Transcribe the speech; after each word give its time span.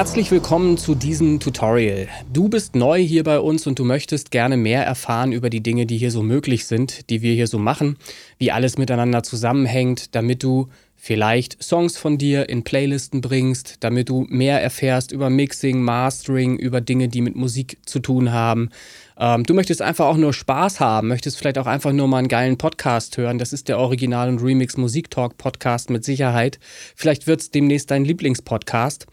Herzlich 0.00 0.30
willkommen 0.30 0.78
zu 0.78 0.94
diesem 0.94 1.40
Tutorial. 1.40 2.08
Du 2.32 2.48
bist 2.48 2.74
neu 2.74 2.98
hier 3.02 3.22
bei 3.22 3.38
uns 3.38 3.66
und 3.66 3.78
du 3.78 3.84
möchtest 3.84 4.30
gerne 4.30 4.56
mehr 4.56 4.82
erfahren 4.82 5.30
über 5.30 5.50
die 5.50 5.62
Dinge, 5.62 5.84
die 5.84 5.98
hier 5.98 6.10
so 6.10 6.22
möglich 6.22 6.64
sind, 6.64 7.10
die 7.10 7.20
wir 7.20 7.34
hier 7.34 7.46
so 7.46 7.58
machen, 7.58 7.98
wie 8.38 8.50
alles 8.50 8.78
miteinander 8.78 9.22
zusammenhängt, 9.22 10.14
damit 10.14 10.42
du 10.42 10.68
vielleicht 10.96 11.62
Songs 11.62 11.98
von 11.98 12.16
dir 12.16 12.48
in 12.48 12.64
Playlisten 12.64 13.20
bringst, 13.20 13.76
damit 13.80 14.08
du 14.08 14.26
mehr 14.30 14.62
erfährst 14.62 15.12
über 15.12 15.28
Mixing, 15.28 15.82
Mastering, 15.82 16.58
über 16.58 16.80
Dinge, 16.80 17.08
die 17.08 17.20
mit 17.20 17.36
Musik 17.36 17.76
zu 17.84 17.98
tun 17.98 18.32
haben. 18.32 18.70
Ähm, 19.18 19.44
du 19.44 19.52
möchtest 19.52 19.82
einfach 19.82 20.06
auch 20.06 20.16
nur 20.16 20.32
Spaß 20.32 20.80
haben, 20.80 21.08
möchtest 21.08 21.36
vielleicht 21.36 21.58
auch 21.58 21.66
einfach 21.66 21.92
nur 21.92 22.08
mal 22.08 22.20
einen 22.20 22.28
geilen 22.28 22.56
Podcast 22.56 23.18
hören. 23.18 23.36
Das 23.36 23.52
ist 23.52 23.68
der 23.68 23.78
Original- 23.78 24.30
und 24.30 24.42
Remix 24.42 24.78
Musik 24.78 25.10
Talk 25.10 25.36
Podcast 25.36 25.90
mit 25.90 26.06
Sicherheit. 26.06 26.58
Vielleicht 26.96 27.26
wird 27.26 27.42
es 27.42 27.50
demnächst 27.50 27.90
dein 27.90 28.06
Lieblingspodcast 28.06 29.06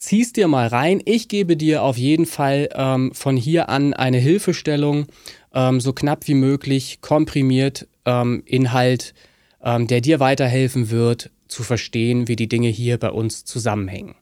zieh's 0.00 0.32
dir 0.32 0.48
mal 0.48 0.66
rein. 0.66 1.00
Ich 1.04 1.28
gebe 1.28 1.56
dir 1.56 1.84
auf 1.84 1.96
jeden 1.96 2.26
Fall 2.26 2.70
ähm, 2.74 3.12
von 3.14 3.36
hier 3.36 3.68
an 3.68 3.94
eine 3.94 4.18
Hilfestellung, 4.18 5.06
ähm, 5.54 5.80
so 5.80 5.92
knapp 5.92 6.26
wie 6.26 6.34
möglich, 6.34 7.00
komprimiert 7.00 7.86
ähm, 8.06 8.42
Inhalt, 8.46 9.14
ähm, 9.62 9.86
der 9.86 10.00
dir 10.00 10.18
weiterhelfen 10.18 10.90
wird, 10.90 11.30
zu 11.46 11.62
verstehen, 11.62 12.28
wie 12.28 12.36
die 12.36 12.48
Dinge 12.48 12.68
hier 12.68 12.96
bei 12.96 13.10
uns 13.10 13.44
zusammenhängen. 13.44 14.14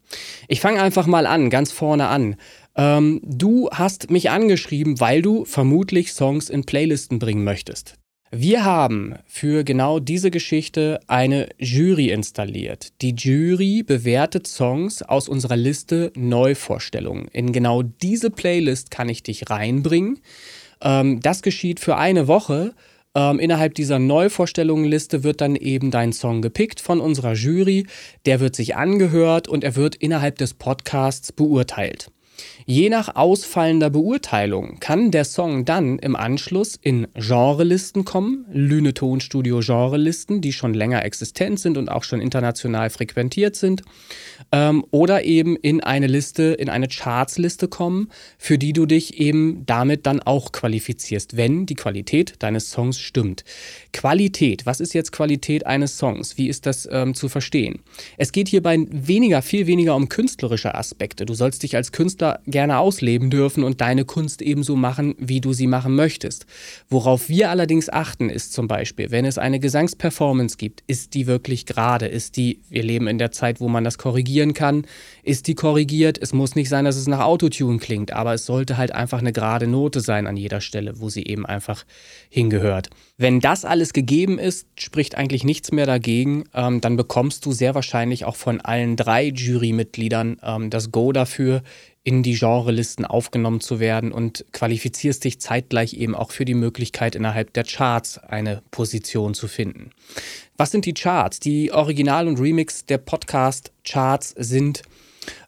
Ich 0.48 0.61
fange 0.61 0.83
einfach 0.83 1.07
mal 1.07 1.27
an, 1.27 1.51
ganz 1.51 1.73
vorne 1.73 2.09
an. 2.09 2.37
Ähm, 2.75 3.20
du 3.23 3.69
hast 3.70 4.11
mich 4.11 4.31
angeschrieben, 4.31 4.98
weil 5.01 5.23
du 5.23 5.45
vermutlich 5.45 6.13
Songs 6.13 6.48
in 6.51 6.65
Playlisten 6.65 7.19
bringen 7.19 7.45
möchtest. 7.45 7.98
Wir 8.31 8.62
haben 8.62 9.15
für 9.25 9.65
genau 9.65 10.01
diese 10.01 10.31
Geschichte 10.31 11.01
eine 11.07 11.48
Jury 11.59 12.11
installiert. 12.11 12.93
Die 13.01 13.15
Jury 13.15 13.83
bewertet 13.83 14.47
Songs 14.47 15.01
aus 15.01 15.31
unserer 15.31 15.57
Liste 15.57 16.12
Neuvorstellungen. 16.15 17.29
In 17.33 17.53
genau 17.53 17.83
diese 17.83 18.31
Playlist 18.31 18.91
kann 18.91 19.09
ich 19.09 19.23
dich 19.23 19.48
reinbringen. 19.48 20.20
Ähm, 20.83 21.20
das 21.20 21.41
geschieht 21.41 21.81
für 21.81 21.97
eine 21.97 22.29
Woche. 22.29 22.75
Ähm, 23.15 23.39
innerhalb 23.39 23.75
dieser 23.75 23.98
Neuvorstellungenliste 23.98 25.25
wird 25.25 25.41
dann 25.41 25.57
eben 25.57 25.91
dein 25.91 26.13
Song 26.13 26.42
gepickt 26.42 26.83
von 26.83 27.01
unserer 27.01 27.33
Jury. 27.33 27.87
Der 28.27 28.41
wird 28.41 28.55
sich 28.55 28.77
angehört 28.77 29.48
und 29.48 29.65
er 29.65 29.75
wird 29.75 29.97
innerhalb 29.97 30.37
des 30.37 30.53
Podcasts 30.53 31.33
beurteilt. 31.33 32.11
Je 32.70 32.91
nach 32.91 33.16
ausfallender 33.16 33.88
Beurteilung 33.88 34.78
kann 34.78 35.11
der 35.11 35.24
Song 35.24 35.64
dann 35.64 35.98
im 35.98 36.14
Anschluss 36.14 36.78
in 36.78 37.06
Genrelisten 37.14 38.05
kommen, 38.05 38.44
Lüne 38.52 38.92
Tonstudio 38.92 39.61
Genrelisten, 39.61 40.42
die 40.42 40.52
schon 40.52 40.74
länger 40.74 41.02
existent 41.02 41.58
sind 41.61 41.78
und 41.78 41.89
auch 41.89 42.05
schon 42.05 42.20
international 42.20 42.91
frequentiert 42.91 43.56
sind, 43.56 43.84
ähm, 44.52 44.84
oder 44.91 45.24
eben 45.24 45.56
in 45.56 45.83
eine 45.83 46.08
Liste, 46.08 46.42
in 46.42 46.69
eine 46.69 46.89
Chartsliste 46.89 47.69
kommen, 47.69 48.11
für 48.36 48.58
die 48.58 48.74
du 48.74 48.84
dich 48.84 49.19
eben 49.19 49.64
damit 49.64 50.05
dann 50.05 50.20
auch 50.20 50.52
qualifizierst, 50.52 51.39
wenn 51.39 51.64
die 51.64 51.74
Qualität 51.74 52.34
deines 52.41 52.70
Songs 52.70 53.00
stimmt. 53.00 53.44
Qualität, 53.94 54.66
was 54.66 54.80
ist 54.80 54.92
jetzt 54.92 55.12
Qualität 55.12 55.64
eines 55.64 55.96
Songs? 55.96 56.36
Wie 56.36 56.50
ist 56.50 56.66
das 56.66 56.86
ähm, 56.92 57.14
zu 57.14 57.30
verstehen? 57.30 57.78
Es 58.19 58.30
geht 58.30 58.48
hierbei 58.48 58.77
weniger, 58.91 59.41
viel 59.41 59.66
weniger 59.66 59.96
um 59.96 60.11
künstlerische 60.11 60.74
Aspekte. 60.74 61.24
Du 61.24 61.33
sollst 61.33 61.62
dich 61.62 61.74
als 61.74 61.92
Künstler 61.92 62.41
gerne 62.44 62.58
ausleben 62.67 63.30
dürfen 63.30 63.64
und 63.64 63.80
deine 63.80 64.05
Kunst 64.05 64.42
ebenso 64.42 64.77
machen, 64.77 65.14
wie 65.19 65.41
du 65.41 65.52
sie 65.52 65.67
machen 65.67 65.95
möchtest. 65.95 66.46
Worauf 66.89 67.29
wir 67.29 67.51
allerdings 67.51 67.89
achten, 67.89 68.30
ist 68.30 68.52
zum 68.52 68.69
Beispiel, 68.69 69.11
wenn 69.11 69.24
es 69.24 69.39
eine 69.39 69.61
Gesangsperformance 69.61 70.57
gibt, 70.57 70.83
ist 70.86 71.14
die 71.14 71.27
wirklich 71.27 71.67
gerade? 71.67 72.07
Ist 72.07 72.36
die, 72.36 72.61
wir 72.69 72.83
leben 72.83 73.07
in 73.07 73.19
der 73.19 73.30
Zeit, 73.30 73.61
wo 73.61 73.69
man 73.69 73.85
das 73.85 73.98
korrigieren 73.98 74.55
kann, 74.55 74.85
ist 75.28 75.46
die 75.46 75.55
korrigiert? 75.55 76.18
Es 76.20 76.33
muss 76.33 76.55
nicht 76.55 76.70
sein, 76.70 76.86
dass 76.86 76.96
es 76.96 77.06
nach 77.06 77.20
Autotune 77.20 77.78
klingt, 77.78 78.12
aber 78.12 78.33
es 78.33 78.46
sollte 78.46 78.78
halt 78.78 78.92
einfach 78.92 79.18
eine 79.18 79.33
gerade 79.33 79.66
Note 79.66 80.00
sein 80.00 80.27
an 80.27 80.39
jeder 80.39 80.62
Stelle, 80.62 81.00
wo 81.00 81.11
sie 81.11 81.24
eben 81.24 81.44
einfach 81.44 81.84
hingehört. 82.30 82.89
Wenn 83.18 83.39
das 83.40 83.66
alles 83.66 83.92
gegeben 83.92 84.39
ist, 84.39 84.66
spricht 84.78 85.16
eigentlich 85.16 85.44
nichts 85.44 85.70
mehr 85.70 85.84
dagegen. 85.84 86.44
Ähm, 86.55 86.80
dann 86.80 86.96
bekommst 86.96 87.44
du 87.44 87.52
sehr 87.52 87.74
wahrscheinlich 87.74 88.24
auch 88.24 88.36
von 88.36 88.61
allen 88.62 88.96
drei 88.96 89.27
Jurymitgliedern 89.27 90.39
ähm, 90.42 90.70
das 90.70 90.90
Go 90.90 91.12
dafür, 91.12 91.62
in 92.05 92.22
die 92.22 92.39
Genrelisten 92.39 93.05
aufgenommen 93.05 93.60
zu 93.60 93.80
werden 93.80 94.12
und 94.12 94.46
qualifizierst 94.52 95.24
dich 95.24 95.40
zeitgleich 95.40 95.92
eben 95.92 96.14
auch 96.14 96.30
für 96.30 96.46
die 96.46 96.55
Möglichkeit, 96.55 97.14
innerhalb 97.14 97.52
der 97.52 97.64
Charts 97.64 98.16
eine 98.16 98.62
Position 98.70 99.34
zu 99.34 99.46
finden. 99.46 99.90
Was 100.61 100.73
sind 100.73 100.86
die 100.86 100.92
Charts? 100.95 101.39
Die 101.39 101.70
Original- 101.70 102.27
und 102.27 102.41
Remix 102.41 102.85
der 102.85 102.98
Podcast-Charts 102.98 104.35
sind 104.36 104.83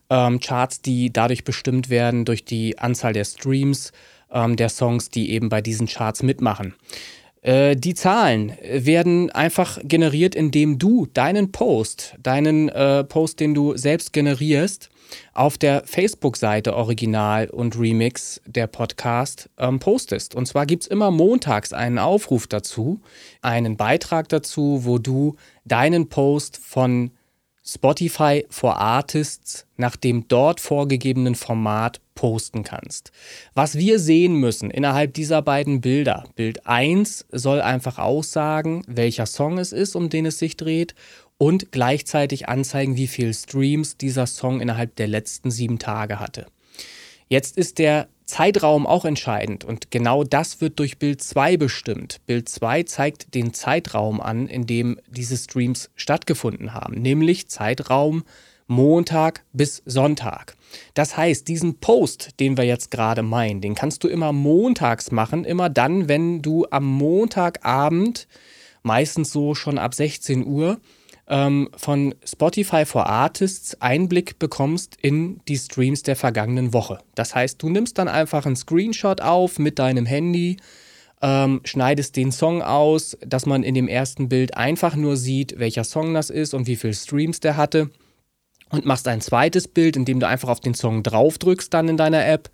ähm, 0.09 0.39
Charts, 0.39 0.81
die 0.81 1.11
dadurch 1.11 1.43
bestimmt 1.43 1.89
werden 1.89 2.23
durch 2.23 2.45
die 2.45 2.79
Anzahl 2.79 3.11
der 3.11 3.25
Streams 3.25 3.91
ähm, 4.31 4.55
der 4.55 4.69
Songs, 4.69 5.09
die 5.09 5.31
eben 5.31 5.49
bei 5.49 5.59
diesen 5.59 5.87
Charts 5.87 6.23
mitmachen. 6.23 6.75
Äh, 7.41 7.75
die 7.75 7.93
Zahlen 7.93 8.53
werden 8.63 9.29
einfach 9.31 9.79
generiert, 9.83 10.33
indem 10.33 10.79
du 10.79 11.05
deinen 11.07 11.51
Post, 11.51 12.15
deinen 12.23 12.69
äh, 12.69 13.03
Post, 13.03 13.41
den 13.41 13.53
du 13.53 13.75
selbst 13.75 14.13
generierst, 14.13 14.89
auf 15.33 15.57
der 15.57 15.83
Facebook-Seite 15.85 16.75
Original 16.75 17.49
und 17.49 17.77
Remix 17.77 18.41
der 18.45 18.67
Podcast 18.67 19.49
ähm, 19.57 19.79
postest. 19.79 20.35
Und 20.35 20.47
zwar 20.47 20.65
gibt 20.65 20.83
es 20.83 20.87
immer 20.87 21.11
montags 21.11 21.73
einen 21.73 21.99
Aufruf 21.99 22.47
dazu, 22.47 23.01
einen 23.41 23.77
Beitrag 23.77 24.29
dazu, 24.29 24.81
wo 24.83 24.97
du 24.97 25.35
deinen 25.65 26.09
Post 26.09 26.57
von 26.57 27.11
Spotify 27.63 28.45
for 28.49 28.77
Artists 28.77 29.67
nach 29.77 29.95
dem 29.95 30.27
dort 30.27 30.59
vorgegebenen 30.59 31.35
Format 31.35 32.01
posten 32.15 32.63
kannst. 32.63 33.11
Was 33.53 33.77
wir 33.77 33.99
sehen 33.99 34.35
müssen 34.35 34.71
innerhalb 34.71 35.13
dieser 35.13 35.41
beiden 35.41 35.79
Bilder, 35.79 36.25
Bild 36.35 36.65
1 36.65 37.27
soll 37.31 37.61
einfach 37.61 37.99
aussagen, 37.99 38.83
welcher 38.87 39.25
Song 39.25 39.59
es 39.59 39.71
ist, 39.71 39.95
um 39.95 40.09
den 40.09 40.25
es 40.25 40.39
sich 40.39 40.57
dreht 40.57 40.95
und 41.41 41.71
gleichzeitig 41.71 42.49
anzeigen, 42.49 42.97
wie 42.97 43.07
viel 43.07 43.33
Streams 43.33 43.97
dieser 43.97 44.27
Song 44.27 44.61
innerhalb 44.61 44.95
der 44.95 45.07
letzten 45.07 45.49
sieben 45.49 45.79
Tage 45.79 46.19
hatte. 46.19 46.45
Jetzt 47.29 47.57
ist 47.57 47.79
der 47.79 48.09
Zeitraum 48.25 48.85
auch 48.85 49.05
entscheidend 49.05 49.63
und 49.63 49.89
genau 49.89 50.23
das 50.23 50.61
wird 50.61 50.77
durch 50.77 50.99
Bild 50.99 51.23
2 51.23 51.57
bestimmt. 51.57 52.21
Bild 52.27 52.47
2 52.47 52.83
zeigt 52.83 53.33
den 53.33 53.55
Zeitraum 53.55 54.21
an, 54.21 54.47
in 54.47 54.67
dem 54.67 54.99
diese 55.07 55.35
Streams 55.35 55.89
stattgefunden 55.95 56.75
haben, 56.75 57.01
nämlich 57.01 57.47
Zeitraum 57.47 58.21
Montag 58.67 59.43
bis 59.51 59.81
Sonntag. 59.87 60.55
Das 60.93 61.17
heißt, 61.17 61.47
diesen 61.47 61.79
Post, 61.79 62.39
den 62.39 62.55
wir 62.55 62.65
jetzt 62.65 62.91
gerade 62.91 63.23
meinen, 63.23 63.61
den 63.61 63.73
kannst 63.73 64.03
du 64.03 64.09
immer 64.09 64.31
montags 64.31 65.09
machen, 65.09 65.45
immer 65.45 65.69
dann, 65.69 66.07
wenn 66.07 66.43
du 66.43 66.67
am 66.69 66.85
Montagabend, 66.85 68.27
meistens 68.83 69.31
so 69.31 69.55
schon 69.55 69.79
ab 69.79 69.95
16 69.95 70.45
Uhr, 70.45 70.79
ähm, 71.27 71.69
von 71.75 72.15
Spotify 72.25 72.85
for 72.85 73.07
Artists 73.07 73.79
Einblick 73.81 74.39
bekommst 74.39 74.97
in 75.01 75.39
die 75.47 75.57
Streams 75.57 76.03
der 76.03 76.15
vergangenen 76.15 76.73
Woche. 76.73 76.99
Das 77.15 77.35
heißt, 77.35 77.61
du 77.61 77.69
nimmst 77.69 77.97
dann 77.97 78.07
einfach 78.07 78.45
einen 78.45 78.55
Screenshot 78.55 79.21
auf 79.21 79.59
mit 79.59 79.79
deinem 79.79 80.05
Handy, 80.05 80.57
ähm, 81.21 81.61
schneidest 81.63 82.15
den 82.15 82.31
Song 82.31 82.61
aus, 82.61 83.17
dass 83.25 83.45
man 83.45 83.63
in 83.63 83.75
dem 83.75 83.87
ersten 83.87 84.27
Bild 84.27 84.57
einfach 84.57 84.95
nur 84.95 85.17
sieht, 85.17 85.59
welcher 85.59 85.83
Song 85.83 86.13
das 86.13 86.29
ist 86.29 86.53
und 86.53 86.67
wie 86.67 86.75
viele 86.75 86.93
Streams 86.93 87.39
der 87.39 87.57
hatte. 87.57 87.89
Und 88.69 88.85
machst 88.85 89.07
ein 89.07 89.19
zweites 89.19 89.67
Bild, 89.67 89.97
in 89.97 90.05
dem 90.05 90.21
du 90.21 90.27
einfach 90.27 90.47
auf 90.47 90.61
den 90.61 90.73
Song 90.73 91.03
draufdrückst 91.03 91.73
dann 91.73 91.89
in 91.89 91.97
deiner 91.97 92.25
App. 92.25 92.49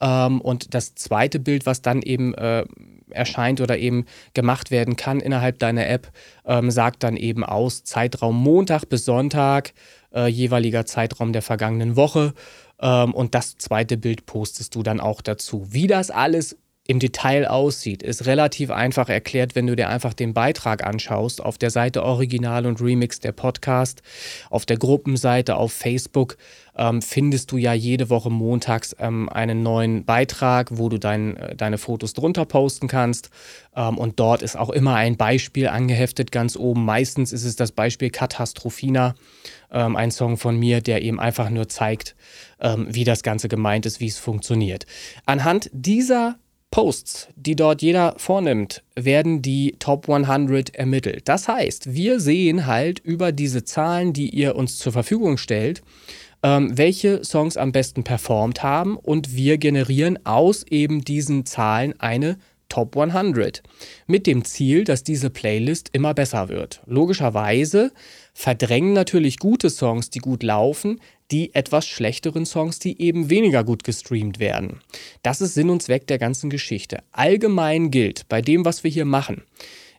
Ähm, 0.00 0.40
und 0.40 0.74
das 0.74 0.94
zweite 0.94 1.38
Bild, 1.38 1.66
was 1.66 1.82
dann 1.82 2.02
eben 2.02 2.34
äh, 2.34 2.64
erscheint 3.10 3.60
oder 3.60 3.78
eben 3.78 4.06
gemacht 4.34 4.70
werden 4.70 4.96
kann 4.96 5.20
innerhalb 5.20 5.58
deiner 5.58 5.88
App, 5.88 6.10
ähm, 6.44 6.70
sagt 6.70 7.02
dann 7.02 7.16
eben 7.16 7.44
aus 7.44 7.84
Zeitraum 7.84 8.36
Montag 8.36 8.88
bis 8.88 9.04
Sonntag, 9.04 9.72
äh, 10.14 10.26
jeweiliger 10.26 10.86
Zeitraum 10.86 11.32
der 11.32 11.42
vergangenen 11.42 11.96
Woche. 11.96 12.34
Ähm, 12.80 13.14
und 13.14 13.34
das 13.34 13.56
zweite 13.56 13.96
Bild 13.96 14.26
postest 14.26 14.74
du 14.74 14.82
dann 14.82 15.00
auch 15.00 15.20
dazu. 15.20 15.66
Wie 15.70 15.86
das 15.86 16.10
alles 16.10 16.56
im 16.86 16.98
Detail 16.98 17.48
aussieht, 17.48 18.02
ist 18.02 18.26
relativ 18.26 18.70
einfach 18.70 19.08
erklärt, 19.08 19.54
wenn 19.54 19.66
du 19.66 19.74
dir 19.74 19.88
einfach 19.88 20.12
den 20.12 20.34
Beitrag 20.34 20.84
anschaust. 20.84 21.42
Auf 21.42 21.56
der 21.56 21.70
Seite 21.70 22.02
Original 22.02 22.66
und 22.66 22.80
Remix 22.82 23.20
der 23.20 23.32
Podcast, 23.32 24.02
auf 24.50 24.66
der 24.66 24.76
Gruppenseite 24.76 25.56
auf 25.56 25.72
Facebook 25.72 26.36
ähm, 26.76 27.02
findest 27.02 27.52
du 27.52 27.56
ja 27.56 27.72
jede 27.72 28.10
Woche 28.10 28.30
montags 28.30 28.94
ähm, 28.98 29.28
einen 29.28 29.62
neuen 29.62 30.04
Beitrag, 30.04 30.68
wo 30.72 30.88
du 30.88 30.98
dein, 30.98 31.36
äh, 31.36 31.56
deine 31.56 31.78
Fotos 31.78 32.14
drunter 32.14 32.44
posten 32.44 32.88
kannst. 32.88 33.30
Ähm, 33.76 33.98
und 33.98 34.18
dort 34.18 34.42
ist 34.42 34.56
auch 34.56 34.70
immer 34.70 34.94
ein 34.94 35.16
Beispiel 35.16 35.68
angeheftet 35.68 36.32
ganz 36.32 36.56
oben. 36.56 36.84
Meistens 36.84 37.32
ist 37.32 37.44
es 37.44 37.56
das 37.56 37.72
Beispiel 37.72 38.10
Katastrophina, 38.10 39.14
ähm, 39.70 39.96
ein 39.96 40.10
Song 40.10 40.36
von 40.36 40.58
mir, 40.58 40.80
der 40.80 41.02
eben 41.02 41.20
einfach 41.20 41.50
nur 41.50 41.68
zeigt, 41.68 42.16
ähm, 42.60 42.86
wie 42.90 43.04
das 43.04 43.22
Ganze 43.22 43.48
gemeint 43.48 43.86
ist, 43.86 44.00
wie 44.00 44.08
es 44.08 44.18
funktioniert. 44.18 44.86
Anhand 45.26 45.70
dieser 45.72 46.36
Posts, 46.74 47.28
die 47.36 47.54
dort 47.54 47.82
jeder 47.82 48.16
vornimmt, 48.16 48.82
werden 48.96 49.42
die 49.42 49.76
Top 49.78 50.08
100 50.08 50.74
ermittelt. 50.74 51.28
Das 51.28 51.46
heißt, 51.46 51.94
wir 51.94 52.18
sehen 52.18 52.66
halt 52.66 52.98
über 52.98 53.30
diese 53.30 53.62
Zahlen, 53.62 54.12
die 54.12 54.28
ihr 54.30 54.56
uns 54.56 54.78
zur 54.78 54.90
Verfügung 54.90 55.36
stellt, 55.36 55.84
ähm, 56.44 56.76
welche 56.76 57.24
Songs 57.24 57.56
am 57.56 57.72
besten 57.72 58.04
performt 58.04 58.62
haben 58.62 58.96
und 58.96 59.34
wir 59.34 59.58
generieren 59.58 60.24
aus 60.24 60.62
eben 60.64 61.00
diesen 61.00 61.46
Zahlen 61.46 61.98
eine 61.98 62.36
Top 62.68 62.96
100 62.96 63.62
mit 64.06 64.26
dem 64.26 64.44
Ziel, 64.44 64.84
dass 64.84 65.04
diese 65.04 65.30
Playlist 65.30 65.90
immer 65.92 66.12
besser 66.12 66.48
wird. 66.48 66.82
Logischerweise 66.86 67.92
verdrängen 68.32 68.92
natürlich 68.92 69.38
gute 69.38 69.70
Songs, 69.70 70.10
die 70.10 70.18
gut 70.18 70.42
laufen, 70.42 71.00
die 71.30 71.54
etwas 71.54 71.86
schlechteren 71.86 72.46
Songs, 72.46 72.78
die 72.78 73.00
eben 73.00 73.30
weniger 73.30 73.64
gut 73.64 73.84
gestreamt 73.84 74.38
werden. 74.38 74.80
Das 75.22 75.40
ist 75.40 75.54
Sinn 75.54 75.70
und 75.70 75.82
Zweck 75.82 76.06
der 76.08 76.18
ganzen 76.18 76.50
Geschichte. 76.50 76.98
Allgemein 77.12 77.90
gilt, 77.90 78.28
bei 78.28 78.42
dem, 78.42 78.64
was 78.64 78.84
wir 78.84 78.90
hier 78.90 79.06
machen, 79.06 79.44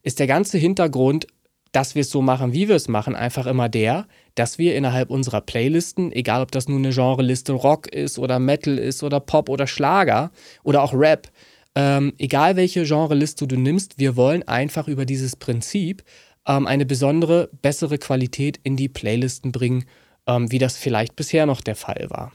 ist 0.03 0.19
der 0.19 0.27
ganze 0.27 0.57
Hintergrund, 0.57 1.27
dass 1.71 1.95
wir 1.95 2.01
es 2.01 2.09
so 2.09 2.21
machen, 2.21 2.53
wie 2.53 2.67
wir 2.67 2.75
es 2.75 2.87
machen, 2.87 3.15
einfach 3.15 3.47
immer 3.47 3.67
der, 3.69 4.07
dass 4.35 4.57
wir 4.57 4.75
innerhalb 4.75 5.09
unserer 5.09 5.41
Playlisten, 5.41 6.11
egal 6.11 6.41
ob 6.41 6.51
das 6.51 6.67
nun 6.67 6.85
eine 6.85 6.93
Genreliste 6.93 7.53
Rock 7.53 7.87
ist 7.87 8.19
oder 8.19 8.39
Metal 8.39 8.77
ist 8.77 9.01
oder 9.01 9.19
Pop 9.19 9.49
oder 9.49 9.65
Schlager 9.65 10.31
oder 10.63 10.83
auch 10.83 10.93
Rap, 10.93 11.29
ähm, 11.73 12.13
egal 12.17 12.55
welche 12.55 12.83
Genreliste 12.83 13.47
du 13.47 13.57
nimmst, 13.57 13.97
wir 13.97 14.15
wollen 14.15 14.47
einfach 14.47 14.87
über 14.87 15.05
dieses 15.05 15.35
Prinzip 15.35 16.03
ähm, 16.47 16.67
eine 16.67 16.85
besondere, 16.85 17.49
bessere 17.61 17.97
Qualität 17.97 18.59
in 18.63 18.75
die 18.77 18.89
Playlisten 18.89 19.51
bringen, 19.51 19.85
ähm, 20.27 20.51
wie 20.51 20.59
das 20.59 20.77
vielleicht 20.77 21.15
bisher 21.15 21.45
noch 21.45 21.61
der 21.61 21.75
Fall 21.75 22.07
war. 22.09 22.31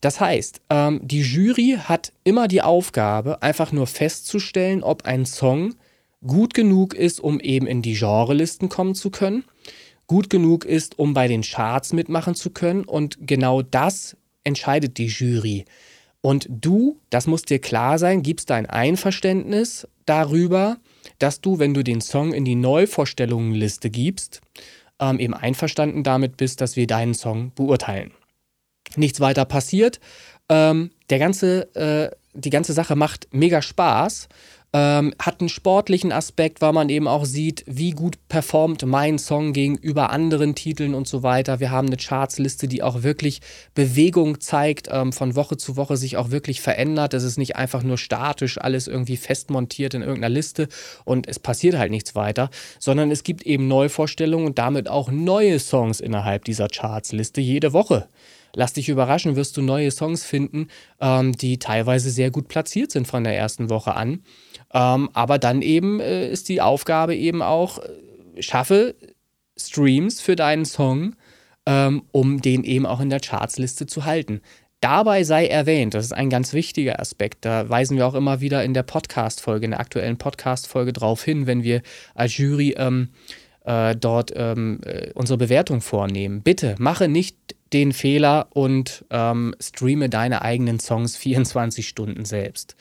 Das 0.00 0.20
heißt, 0.20 0.60
ähm, 0.70 1.00
die 1.02 1.22
Jury 1.22 1.78
hat 1.82 2.12
immer 2.24 2.48
die 2.48 2.62
Aufgabe, 2.62 3.42
einfach 3.42 3.72
nur 3.72 3.86
festzustellen, 3.86 4.82
ob 4.82 5.04
ein 5.04 5.26
Song 5.26 5.74
gut 6.26 6.54
genug 6.54 6.94
ist, 6.94 7.20
um 7.20 7.40
eben 7.40 7.66
in 7.66 7.82
die 7.82 7.94
Genrelisten 7.94 8.68
kommen 8.68 8.94
zu 8.94 9.10
können 9.10 9.44
gut 10.10 10.28
genug 10.28 10.64
ist, 10.64 10.98
um 10.98 11.14
bei 11.14 11.28
den 11.28 11.42
Charts 11.42 11.92
mitmachen 11.92 12.34
zu 12.34 12.50
können. 12.50 12.82
Und 12.82 13.16
genau 13.20 13.62
das 13.62 14.16
entscheidet 14.42 14.98
die 14.98 15.06
Jury. 15.06 15.66
Und 16.20 16.48
du, 16.50 16.98
das 17.10 17.28
muss 17.28 17.42
dir 17.42 17.60
klar 17.60 17.96
sein, 17.96 18.24
gibst 18.24 18.50
dein 18.50 18.66
Einverständnis 18.66 19.86
darüber, 20.06 20.78
dass 21.20 21.40
du, 21.40 21.60
wenn 21.60 21.74
du 21.74 21.84
den 21.84 22.00
Song 22.00 22.32
in 22.32 22.44
die 22.44 22.56
Neuvorstellungenliste 22.56 23.88
gibst, 23.88 24.40
ähm, 24.98 25.20
eben 25.20 25.32
einverstanden 25.32 26.02
damit 26.02 26.36
bist, 26.36 26.60
dass 26.60 26.74
wir 26.74 26.88
deinen 26.88 27.14
Song 27.14 27.52
beurteilen. 27.54 28.10
Nichts 28.96 29.20
weiter 29.20 29.44
passiert. 29.44 30.00
Ähm, 30.48 30.90
der 31.08 31.20
ganze, 31.20 31.72
äh, 31.76 32.10
die 32.34 32.50
ganze 32.50 32.72
Sache 32.72 32.96
macht 32.96 33.28
mega 33.30 33.62
Spaß 33.62 34.26
ähm, 34.72 35.12
hat 35.18 35.40
einen 35.40 35.48
sportlichen 35.48 36.12
Aspekt, 36.12 36.60
weil 36.60 36.72
man 36.72 36.88
eben 36.90 37.08
auch 37.08 37.24
sieht, 37.24 37.64
wie 37.66 37.90
gut 37.90 38.18
performt 38.28 38.86
mein 38.86 39.18
Song 39.18 39.52
gegenüber 39.52 40.10
anderen 40.10 40.54
Titeln 40.54 40.94
und 40.94 41.08
so 41.08 41.24
weiter. 41.24 41.58
Wir 41.58 41.72
haben 41.72 41.88
eine 41.88 41.96
Chartsliste, 41.96 42.68
die 42.68 42.82
auch 42.82 43.02
wirklich 43.02 43.40
Bewegung 43.74 44.40
zeigt, 44.40 44.88
ähm, 44.90 45.12
von 45.12 45.34
Woche 45.34 45.56
zu 45.56 45.76
Woche 45.76 45.96
sich 45.96 46.16
auch 46.16 46.30
wirklich 46.30 46.60
verändert. 46.60 47.14
Es 47.14 47.24
ist 47.24 47.36
nicht 47.36 47.56
einfach 47.56 47.82
nur 47.82 47.98
statisch 47.98 48.58
alles 48.58 48.86
irgendwie 48.86 49.16
festmontiert 49.16 49.94
in 49.94 50.02
irgendeiner 50.02 50.32
Liste 50.32 50.68
und 51.04 51.26
es 51.28 51.40
passiert 51.40 51.76
halt 51.76 51.90
nichts 51.90 52.14
weiter, 52.14 52.48
sondern 52.78 53.10
es 53.10 53.24
gibt 53.24 53.42
eben 53.42 53.66
Neuvorstellungen 53.66 54.46
und 54.46 54.58
damit 54.58 54.88
auch 54.88 55.10
neue 55.10 55.58
Songs 55.58 55.98
innerhalb 55.98 56.44
dieser 56.44 56.68
Chartsliste 56.68 57.40
jede 57.40 57.72
Woche. 57.72 58.08
Lass 58.54 58.72
dich 58.72 58.88
überraschen, 58.88 59.36
wirst 59.36 59.56
du 59.56 59.62
neue 59.62 59.90
Songs 59.90 60.24
finden, 60.24 60.68
ähm, 61.00 61.32
die 61.32 61.58
teilweise 61.58 62.10
sehr 62.10 62.30
gut 62.30 62.48
platziert 62.48 62.90
sind 62.90 63.06
von 63.06 63.24
der 63.24 63.36
ersten 63.36 63.70
Woche 63.70 63.94
an. 63.94 64.22
Ähm, 64.72 65.10
aber 65.12 65.38
dann 65.38 65.62
eben 65.62 66.00
äh, 66.00 66.30
ist 66.30 66.48
die 66.48 66.60
Aufgabe 66.60 67.16
eben 67.16 67.42
auch, 67.42 67.78
äh, 67.78 68.42
schaffe 68.42 68.94
Streams 69.56 70.20
für 70.20 70.36
deinen 70.36 70.64
Song, 70.64 71.16
ähm, 71.66 72.02
um 72.12 72.40
den 72.40 72.64
eben 72.64 72.86
auch 72.86 73.00
in 73.00 73.10
der 73.10 73.20
Chartsliste 73.20 73.86
zu 73.86 74.04
halten. 74.04 74.40
Dabei 74.80 75.24
sei 75.24 75.46
erwähnt, 75.46 75.92
das 75.92 76.06
ist 76.06 76.12
ein 76.12 76.30
ganz 76.30 76.54
wichtiger 76.54 77.00
Aspekt, 77.00 77.44
da 77.44 77.68
weisen 77.68 77.98
wir 77.98 78.06
auch 78.06 78.14
immer 78.14 78.40
wieder 78.40 78.64
in 78.64 78.72
der 78.72 78.82
Podcast-Folge, 78.82 79.66
in 79.66 79.72
der 79.72 79.80
aktuellen 79.80 80.16
Podcast-Folge 80.16 80.94
drauf 80.94 81.22
hin, 81.22 81.46
wenn 81.46 81.62
wir 81.62 81.82
als 82.14 82.38
Jury 82.38 82.74
ähm, 82.78 83.10
äh, 83.64 83.94
dort 83.94 84.32
ähm, 84.34 84.80
äh, 84.86 85.10
unsere 85.14 85.36
Bewertung 85.36 85.82
vornehmen. 85.82 86.40
Bitte 86.40 86.76
mache 86.78 87.08
nicht 87.08 87.36
den 87.72 87.92
Fehler 87.92 88.48
und 88.50 89.04
ähm, 89.10 89.54
streame 89.60 90.08
deine 90.08 90.42
eigenen 90.42 90.80
Songs 90.80 91.16
24 91.20 91.88
Stunden 91.88 92.24
selbst. 92.24 92.76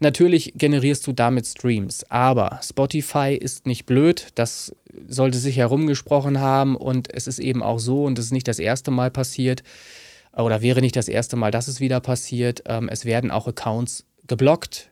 Natürlich 0.00 0.54
generierst 0.56 1.06
du 1.06 1.12
damit 1.12 1.46
Streams, 1.46 2.04
aber 2.10 2.60
Spotify 2.62 3.34
ist 3.34 3.66
nicht 3.66 3.86
blöd, 3.86 4.28
das 4.34 4.74
sollte 5.06 5.38
sich 5.38 5.56
herumgesprochen 5.56 6.40
haben 6.40 6.76
und 6.76 7.12
es 7.12 7.26
ist 7.26 7.38
eben 7.38 7.62
auch 7.62 7.78
so 7.78 8.04
und 8.04 8.18
es 8.18 8.26
ist 8.26 8.32
nicht 8.32 8.48
das 8.48 8.58
erste 8.58 8.90
Mal 8.90 9.10
passiert 9.10 9.62
oder 10.36 10.62
wäre 10.62 10.80
nicht 10.80 10.96
das 10.96 11.08
erste 11.08 11.36
Mal, 11.36 11.50
dass 11.50 11.68
es 11.68 11.80
wieder 11.80 12.00
passiert. 12.00 12.62
Ähm, 12.66 12.88
es 12.88 13.04
werden 13.04 13.30
auch 13.30 13.46
Accounts 13.46 14.04
geblockt, 14.26 14.90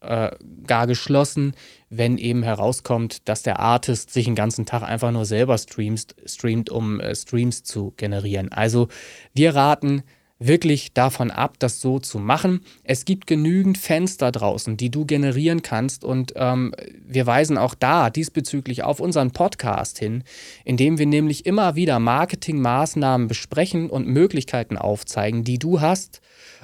äh, 0.00 0.30
gar 0.66 0.86
geschlossen, 0.86 1.54
wenn 1.90 2.18
eben 2.18 2.42
herauskommt, 2.42 3.28
dass 3.28 3.42
der 3.42 3.58
Artist 3.58 4.12
sich 4.12 4.26
den 4.26 4.34
ganzen 4.34 4.66
Tag 4.66 4.82
einfach 4.82 5.10
nur 5.10 5.24
selber 5.24 5.58
streamt, 5.58 6.14
streamt 6.26 6.70
um 6.70 7.00
äh, 7.00 7.14
Streams 7.14 7.62
zu 7.62 7.92
generieren. 7.96 8.52
Also 8.52 8.88
wir 9.34 9.54
raten 9.54 10.02
wirklich 10.38 10.92
davon 10.92 11.30
ab, 11.30 11.54
das 11.58 11.80
so 11.80 11.98
zu 11.98 12.18
machen. 12.18 12.60
Es 12.84 13.04
gibt 13.04 13.26
genügend 13.26 13.78
Fans 13.78 14.16
da 14.16 14.30
draußen, 14.30 14.76
die 14.76 14.90
du 14.90 15.04
generieren 15.04 15.62
kannst 15.62 16.04
und 16.04 16.32
ähm, 16.36 16.74
wir 17.04 17.26
weisen 17.26 17.58
auch 17.58 17.74
da 17.74 18.10
diesbezüglich 18.10 18.82
auf 18.84 19.00
unseren 19.00 19.32
Podcast 19.32 19.98
hin, 19.98 20.22
indem 20.64 20.98
wir 20.98 21.06
nämlich 21.06 21.46
immer 21.46 21.74
wieder 21.74 21.98
Marketingmaßnahmen 21.98 23.26
besprechen 23.26 23.90
und 23.90 24.06
Möglichkeiten 24.06 24.76
aufzeigen, 24.76 25.44
die 25.44 25.58
du 25.58 25.80
hast, 25.80 26.20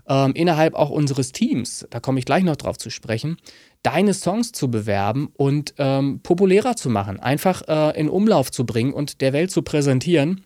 ähm, 0.08 0.32
innerhalb 0.34 0.74
auch 0.74 0.90
unseres 0.90 1.32
Teams, 1.32 1.86
da 1.90 1.98
komme 1.98 2.18
ich 2.18 2.26
gleich 2.26 2.44
noch 2.44 2.56
drauf 2.56 2.78
zu 2.78 2.90
sprechen, 2.90 3.38
deine 3.82 4.14
Songs 4.14 4.52
zu 4.52 4.70
bewerben 4.70 5.28
und 5.34 5.74
ähm, 5.78 6.20
populärer 6.22 6.76
zu 6.76 6.90
machen, 6.90 7.20
einfach 7.20 7.62
äh, 7.68 7.98
in 7.98 8.08
Umlauf 8.08 8.50
zu 8.50 8.64
bringen 8.66 8.92
und 8.92 9.20
der 9.20 9.32
Welt 9.32 9.50
zu 9.50 9.62
präsentieren. 9.62 10.44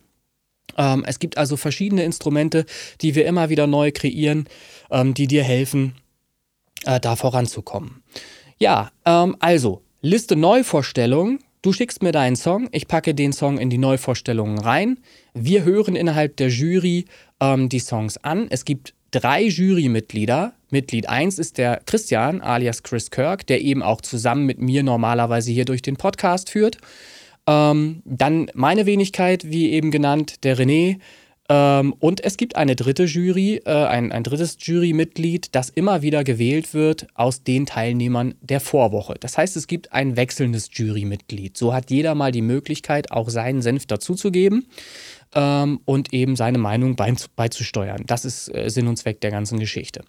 Ähm, 0.79 1.05
es 1.07 1.19
gibt 1.19 1.37
also 1.37 1.59
verschiedene 1.59 2.05
Instrumente, 2.05 2.65
die 3.03 3.15
wir 3.15 3.27
immer 3.27 3.51
wieder 3.51 3.67
neu 3.67 3.93
kreieren, 3.93 4.49
ähm, 4.91 5.13
die 5.13 5.27
dir 5.27 5.45
helfen, 5.45 5.97
äh, 6.87 6.99
da 6.99 7.17
voranzukommen. 7.17 8.03
Ja, 8.59 8.91
ähm, 9.05 9.37
also 9.41 9.83
Liste 10.01 10.37
Neuvorstellungen. 10.37 11.41
Du 11.61 11.73
schickst 11.73 12.05
mir 12.05 12.13
deinen 12.13 12.37
Song, 12.37 12.69
ich 12.71 12.87
packe 12.87 13.17
den 13.17 13.33
Song 13.33 13.59
in 13.59 13.69
die 13.69 13.79
Neuvorstellungen 13.79 14.61
rein. 14.61 15.01
Wir 15.35 15.65
hören 15.65 15.97
innerhalb 15.97 16.37
der 16.37 16.51
Jury 16.51 17.07
ähm, 17.41 17.69
die 17.69 17.81
Songs 17.81 18.17
an. 18.19 18.47
Es 18.49 18.65
gibt 18.65 18.95
drei 19.11 19.43
Jurymitglieder. 19.43 20.53
Mitglied 20.71 21.09
1 21.09 21.41
ist 21.41 21.59
der 21.59 21.81
Christian 21.85 22.41
alias 22.43 22.85
Chris 22.85 23.11
Kirk, 23.11 23.45
der 23.49 23.61
eben 23.61 23.83
auch 23.83 24.01
zusammen 24.01 24.47
mit 24.47 24.61
mir 24.61 24.85
normalerweise 24.85 25.51
hier 25.51 25.65
durch 25.65 25.83
den 25.83 25.97
Podcast 25.97 26.51
führt. 26.51 26.79
Ähm, 27.49 28.03
dann 28.05 28.51
meine 28.53 28.85
Wenigkeit, 28.85 29.51
wie 29.51 29.71
eben 29.71 29.91
genannt, 29.91 30.45
der 30.45 30.59
René. 30.59 30.99
Ähm, 31.49 31.95
und 31.99 32.23
es 32.23 32.37
gibt 32.37 32.57
eine 32.57 32.77
dritte 32.77 33.05
Jury, 33.05 33.63
äh, 33.65 33.71
ein, 33.71 34.13
ein 34.13 34.23
drittes 34.23 34.59
Jurymitglied, 34.61 35.55
das 35.55 35.71
immer 35.71 36.03
wieder 36.03 36.23
gewählt 36.25 36.75
wird 36.75 37.07
aus 37.15 37.43
den 37.43 37.65
Teilnehmern 37.65 38.35
der 38.43 38.61
Vorwoche. 38.61 39.15
Das 39.19 39.39
heißt, 39.39 39.57
es 39.57 39.67
gibt 39.67 39.95
ein 39.95 40.17
wechselndes 40.17 40.69
Jurymitglied. 40.71 41.57
So 41.57 41.73
hat 41.73 41.91
jeder 41.91 42.15
mal 42.15 42.33
die 42.33 42.43
Möglichkeit, 42.43 43.11
auch 43.13 43.31
seinen 43.31 43.63
Senf 43.63 43.87
dazuzugeben 43.87 44.67
ähm, 45.35 45.81
und 45.87 46.13
eben 46.13 46.37
seine 46.37 46.59
Meinung 46.59 46.97
beizusteuern. 46.97 48.03
Das 48.07 48.27
ist 48.27 48.55
äh, 48.55 48.69
Sinn 48.69 48.87
und 48.87 48.99
Zweck 48.99 49.23
der 49.23 49.31
ganzen 49.31 49.59
Geschichte. 49.59 50.03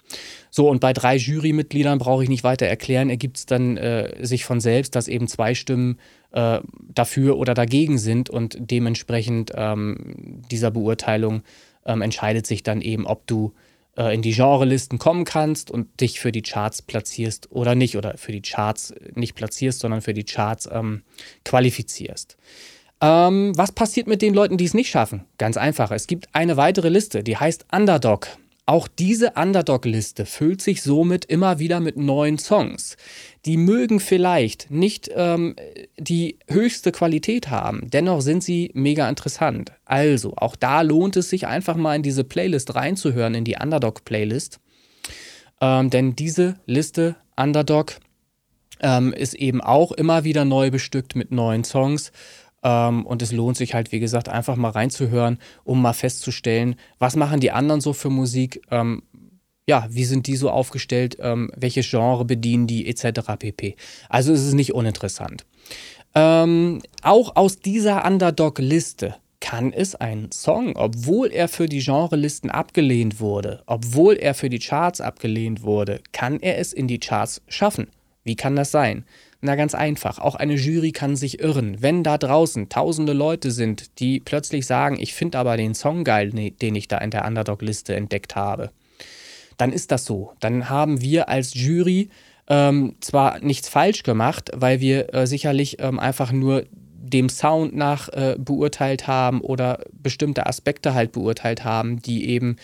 So, 0.51 0.67
und 0.67 0.81
bei 0.81 0.91
drei 0.91 1.15
Jurymitgliedern 1.15 2.00
brauche 2.00 2.24
ich 2.24 2.29
nicht 2.29 2.43
weiter 2.43 2.65
erklären, 2.65 3.10
ergibt 3.10 3.38
es 3.38 3.46
dann 3.46 3.77
äh, 3.77 4.25
sich 4.25 4.43
von 4.43 4.60
selbst, 4.60 4.93
dass 4.93 5.08
eben 5.08 5.29
zwei 5.29 5.55
Stimmen 5.55 6.00
äh, 6.31 6.59
dafür 6.93 7.38
oder 7.38 7.53
dagegen 7.53 7.98
sind 7.98 8.29
und 8.29 8.57
dementsprechend 8.59 9.51
ähm, 9.55 10.41
dieser 10.51 10.71
Beurteilung 10.71 11.43
ähm, 11.86 12.01
entscheidet 12.01 12.45
sich 12.45 12.63
dann 12.63 12.81
eben, 12.81 13.07
ob 13.07 13.25
du 13.27 13.53
äh, 13.98 14.13
in 14.13 14.21
die 14.21 14.33
Genrelisten 14.33 15.00
kommen 15.00 15.25
kannst 15.25 15.71
und 15.71 16.01
dich 16.01 16.19
für 16.19 16.31
die 16.31 16.41
Charts 16.41 16.81
platzierst 16.81 17.51
oder 17.51 17.75
nicht 17.75 17.98
oder 17.98 18.17
für 18.17 18.31
die 18.31 18.41
Charts 18.41 18.93
nicht 19.13 19.36
platzierst, 19.36 19.79
sondern 19.79 20.01
für 20.01 20.13
die 20.13 20.24
Charts 20.24 20.69
ähm, 20.71 21.03
qualifizierst. 21.45 22.38
Ähm, 23.01 23.53
was 23.55 23.71
passiert 23.71 24.07
mit 24.07 24.21
den 24.21 24.33
Leuten, 24.33 24.57
die 24.57 24.65
es 24.65 24.74
nicht 24.74 24.89
schaffen? 24.89 25.25
Ganz 25.38 25.57
einfach. 25.57 25.91
Es 25.91 26.07
gibt 26.07 26.27
eine 26.33 26.57
weitere 26.57 26.89
Liste, 26.89 27.24
die 27.24 27.38
heißt 27.38 27.65
Underdog. 27.71 28.27
Auch 28.69 28.88
diese 28.88 29.31
Underdog-Liste 29.31 30.27
füllt 30.27 30.61
sich 30.61 30.83
somit 30.83 31.25
immer 31.25 31.57
wieder 31.57 31.79
mit 31.79 31.97
neuen 31.97 32.38
Songs. 32.38 32.97
Die 33.45 33.57
mögen 33.57 33.99
vielleicht 33.99 34.69
nicht 34.69 35.09
ähm, 35.15 35.55
die 35.97 36.38
höchste 36.47 36.91
Qualität 36.91 37.49
haben, 37.49 37.89
dennoch 37.89 38.21
sind 38.21 38.43
sie 38.43 38.69
mega 38.75 39.09
interessant. 39.09 39.71
Also, 39.85 40.35
auch 40.35 40.55
da 40.55 40.81
lohnt 40.81 41.17
es 41.17 41.31
sich 41.31 41.47
einfach 41.47 41.77
mal 41.77 41.95
in 41.95 42.03
diese 42.03 42.23
Playlist 42.23 42.75
reinzuhören, 42.75 43.33
in 43.33 43.43
die 43.43 43.55
Underdog-Playlist. 43.59 44.59
Ähm, 45.61 45.89
denn 45.89 46.15
diese 46.15 46.59
Liste 46.67 47.15
Underdog 47.35 47.95
ähm, 48.81 49.13
ist 49.13 49.33
eben 49.33 49.61
auch 49.61 49.93
immer 49.93 50.25
wieder 50.25 50.45
neu 50.45 50.69
bestückt 50.69 51.15
mit 51.15 51.31
neuen 51.31 51.63
Songs 51.63 52.11
Ähm, 52.63 53.05
und 53.05 53.21
es 53.21 53.31
lohnt 53.31 53.57
sich 53.57 53.73
halt, 53.73 53.91
wie 53.91 53.99
gesagt, 53.99 54.29
einfach 54.29 54.55
mal 54.55 54.69
reinzuhören, 54.69 55.39
um 55.63 55.81
mal 55.81 55.93
festzustellen, 55.93 56.75
was 56.97 57.15
machen 57.15 57.39
die 57.39 57.51
anderen 57.51 57.81
so 57.81 57.93
für 57.93 58.09
Musik, 58.09 58.61
ähm, 58.71 59.03
ja, 59.67 59.87
wie 59.89 60.05
sind 60.05 60.27
die 60.27 60.35
so 60.35 60.49
aufgestellt, 60.49 61.17
ähm, 61.19 61.51
welche 61.55 61.81
Genre 61.81 62.25
bedienen 62.25 62.67
die, 62.67 62.87
etc. 62.87 63.21
pp. 63.37 63.75
Also 64.09 64.33
es 64.33 64.45
ist 64.45 64.53
nicht 64.53 64.73
uninteressant. 64.73 65.45
Ähm, 66.15 66.81
auch 67.03 67.35
aus 67.35 67.59
dieser 67.59 68.05
Underdog-Liste 68.05 69.15
kann 69.39 69.71
es 69.71 69.95
ein 69.95 70.31
Song, 70.31 70.75
obwohl 70.75 71.31
er 71.31 71.47
für 71.47 71.67
die 71.67 71.79
Genrelisten 71.79 72.49
abgelehnt 72.49 73.19
wurde, 73.19 73.63
obwohl 73.67 74.15
er 74.15 74.33
für 74.33 74.49
die 74.49 74.59
Charts 74.59 75.01
abgelehnt 75.01 75.63
wurde, 75.63 76.01
kann 76.11 76.39
er 76.39 76.57
es 76.57 76.73
in 76.73 76.87
die 76.87 76.99
Charts 76.99 77.41
schaffen. 77.47 77.87
Wie 78.23 78.35
kann 78.35 78.55
das 78.55 78.71
sein? 78.71 79.05
Na 79.41 79.55
ganz 79.55 79.74
einfach, 79.74 80.19
auch 80.19 80.36
eine 80.36 80.55
Jury 80.55 80.91
kann 80.91 81.15
sich 81.15 81.39
irren. 81.39 81.81
Wenn 81.81 82.03
da 82.03 82.17
draußen 82.17 82.67
tausende 82.67 83.13
Leute 83.13 83.51
sind, 83.51 84.00
die 84.00 84.19
plötzlich 84.19 84.65
sagen, 84.65 84.98
ich 85.00 85.13
finde 85.13 85.38
aber 85.38 85.55
den 85.55 85.75
Song 85.75 86.03
geil, 86.03 86.31
ne, 86.34 86.51
den 86.51 86.75
ich 86.75 86.89
da 86.89 86.98
in 86.98 87.12
der 87.12 87.25
Underdog-Liste 87.25 87.96
entdeckt 87.96 88.36
habe, 88.36 88.72
dann 89.58 89.72
ist 89.72 89.91
das 89.91 90.03
so. 90.03 90.34
Dann 90.41 90.69
haben 90.69 91.01
wir 91.01 91.29
als 91.29 91.53
Jury 91.53 92.10
ähm, 92.50 92.96
zwar 93.00 93.39
nichts 93.39 93.69
falsch 93.69 94.03
gemacht, 94.03 94.51
weil 94.55 94.81
wir 94.81 95.13
äh, 95.13 95.25
sicherlich 95.25 95.77
ähm, 95.79 96.00
einfach 96.00 96.34
nur 96.34 96.65
dem 97.10 97.29
Sound 97.29 97.75
nach 97.75 98.10
äh, 98.10 98.36
beurteilt 98.38 99.08
haben 99.08 99.41
oder 99.41 99.84
bestimmte 99.93 100.48
Aspekte 100.48 100.93
halt 100.93 101.12
beurteilt 101.12 101.63
haben, 101.63 102.01
die 102.01 102.29
eben 102.29 102.58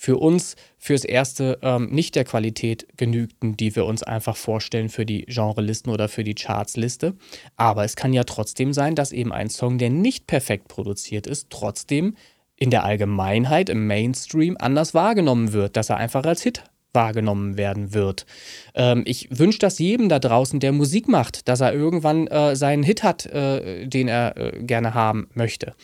für 0.00 0.16
uns 0.16 0.56
fürs 0.78 1.04
Erste 1.04 1.58
ähm, 1.60 1.90
nicht 1.90 2.14
der 2.14 2.24
Qualität 2.24 2.86
genügten, 2.96 3.58
die 3.58 3.76
wir 3.76 3.84
uns 3.84 4.02
einfach 4.02 4.34
vorstellen 4.34 4.88
für 4.88 5.04
die 5.04 5.26
Genrelisten 5.26 5.92
oder 5.92 6.08
für 6.08 6.24
die 6.24 6.34
Chartsliste. 6.34 7.16
Aber 7.56 7.84
es 7.84 7.96
kann 7.96 8.14
ja 8.14 8.24
trotzdem 8.24 8.72
sein, 8.72 8.94
dass 8.94 9.12
eben 9.12 9.30
ein 9.30 9.50
Song, 9.50 9.76
der 9.76 9.90
nicht 9.90 10.26
perfekt 10.26 10.68
produziert 10.68 11.26
ist, 11.26 11.50
trotzdem 11.50 12.16
in 12.56 12.70
der 12.70 12.84
Allgemeinheit, 12.84 13.68
im 13.68 13.86
Mainstream 13.86 14.56
anders 14.58 14.94
wahrgenommen 14.94 15.52
wird, 15.52 15.76
dass 15.76 15.90
er 15.90 15.98
einfach 15.98 16.24
als 16.24 16.42
Hit 16.44 16.64
wahrgenommen 16.92 17.56
werden 17.56 17.94
wird. 17.94 18.26
Ähm, 18.74 19.02
ich 19.06 19.28
wünsche 19.30 19.58
das 19.58 19.78
jedem 19.78 20.08
da 20.08 20.18
draußen, 20.18 20.60
der 20.60 20.72
Musik 20.72 21.08
macht, 21.08 21.48
dass 21.48 21.60
er 21.60 21.72
irgendwann 21.72 22.26
äh, 22.26 22.56
seinen 22.56 22.82
Hit 22.82 23.02
hat, 23.02 23.26
äh, 23.26 23.86
den 23.86 24.08
er 24.08 24.36
äh, 24.36 24.62
gerne 24.62 24.94
haben 24.94 25.28
möchte. 25.34 25.74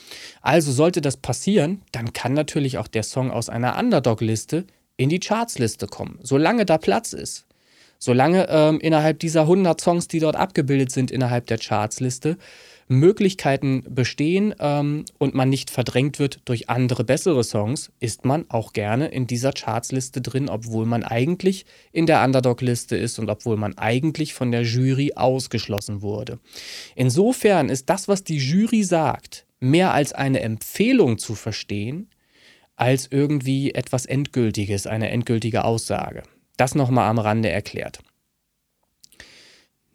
Also 0.43 0.73
sollte 0.73 1.01
das 1.01 1.17
passieren, 1.17 1.83
dann 1.93 2.13
kann 2.13 2.33
natürlich 2.33 2.79
auch 2.79 2.89
der 2.89 3.03
Song 3.03 3.31
aus 3.31 3.49
einer 3.49 3.79
Underdog-Liste 3.79 4.65
in 4.97 5.09
die 5.09 5.21
Chartsliste 5.21 5.87
kommen, 5.87 6.19
solange 6.23 6.65
da 6.65 6.79
Platz 6.79 7.13
ist. 7.13 7.47
Solange 7.99 8.47
ähm, 8.51 8.79
innerhalb 8.81 9.21
dieser 9.21 9.43
100 9.43 9.81
Songs, 9.81 10.07
die 10.07 10.19
dort 10.19 10.37
abgebildet 10.37 10.93
sind, 10.93 11.11
innerhalb 11.11 11.47
der 11.47 11.59
Chartsliste, 11.59 12.37
Möglichkeiten 12.89 13.83
bestehen 13.89 14.55
ähm, 14.59 15.05
und 15.19 15.35
man 15.35 15.49
nicht 15.49 15.71
verdrängt 15.71 16.19
wird 16.19 16.41
durch 16.45 16.69
andere 16.69 17.05
bessere 17.05 17.43
Songs, 17.43 17.91
ist 18.01 18.25
man 18.25 18.47
auch 18.49 18.73
gerne 18.73 19.09
in 19.09 19.27
dieser 19.27 19.53
Chartsliste 19.53 20.21
drin, 20.21 20.49
obwohl 20.49 20.87
man 20.87 21.03
eigentlich 21.03 21.67
in 21.93 22.07
der 22.07 22.23
Underdog-Liste 22.25 22.97
ist 22.97 23.19
und 23.19 23.29
obwohl 23.29 23.57
man 23.57 23.77
eigentlich 23.77 24.35
von 24.35 24.53
der 24.53 24.63
Jury 24.63 25.13
ausgeschlossen 25.17 26.03
wurde. 26.03 26.39
Insofern 26.95 27.69
ist 27.69 27.91
das, 27.91 28.09
was 28.09 28.25
die 28.25 28.39
Jury 28.39 28.85
sagt, 28.85 29.47
mehr 29.59 29.93
als 29.93 30.13
eine 30.13 30.41
Empfehlung 30.41 31.19
zu 31.19 31.35
verstehen, 31.35 32.11
als 32.77 33.09
irgendwie 33.11 33.73
etwas 33.75 34.07
Endgültiges, 34.07 34.87
eine 34.87 35.11
endgültige 35.11 35.65
Aussage. 35.65 36.23
Das 36.57 36.75
nochmal 36.75 37.09
am 37.09 37.19
Rande 37.19 37.49
erklärt. 37.49 38.01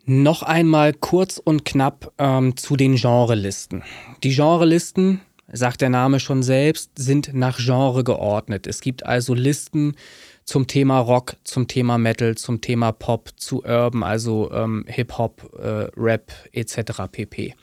Noch 0.05 0.41
einmal 0.41 0.93
kurz 0.93 1.37
und 1.37 1.63
knapp 1.63 2.11
ähm, 2.17 2.57
zu 2.57 2.75
den 2.75 2.95
Genrelisten. 2.95 3.83
Die 4.23 4.35
Genrelisten, 4.35 5.21
sagt 5.51 5.81
der 5.81 5.89
Name 5.89 6.19
schon 6.19 6.43
selbst, 6.43 6.91
sind 6.95 7.33
nach 7.33 7.57
Genre 7.57 8.03
geordnet. 8.03 8.67
Es 8.67 8.81
gibt 8.81 9.05
also 9.05 9.33
Listen 9.33 9.95
zum 10.43 10.67
Thema 10.67 10.99
Rock, 10.99 11.35
zum 11.43 11.67
Thema 11.67 11.97
Metal, 11.97 12.35
zum 12.35 12.61
Thema 12.61 12.91
Pop, 12.91 13.29
zu 13.37 13.63
Urban, 13.63 14.03
also 14.03 14.51
ähm, 14.51 14.85
Hip-Hop, 14.87 15.53
äh, 15.59 15.87
Rap 15.95 16.31
etc. 16.51 17.03
pp. 17.11 17.53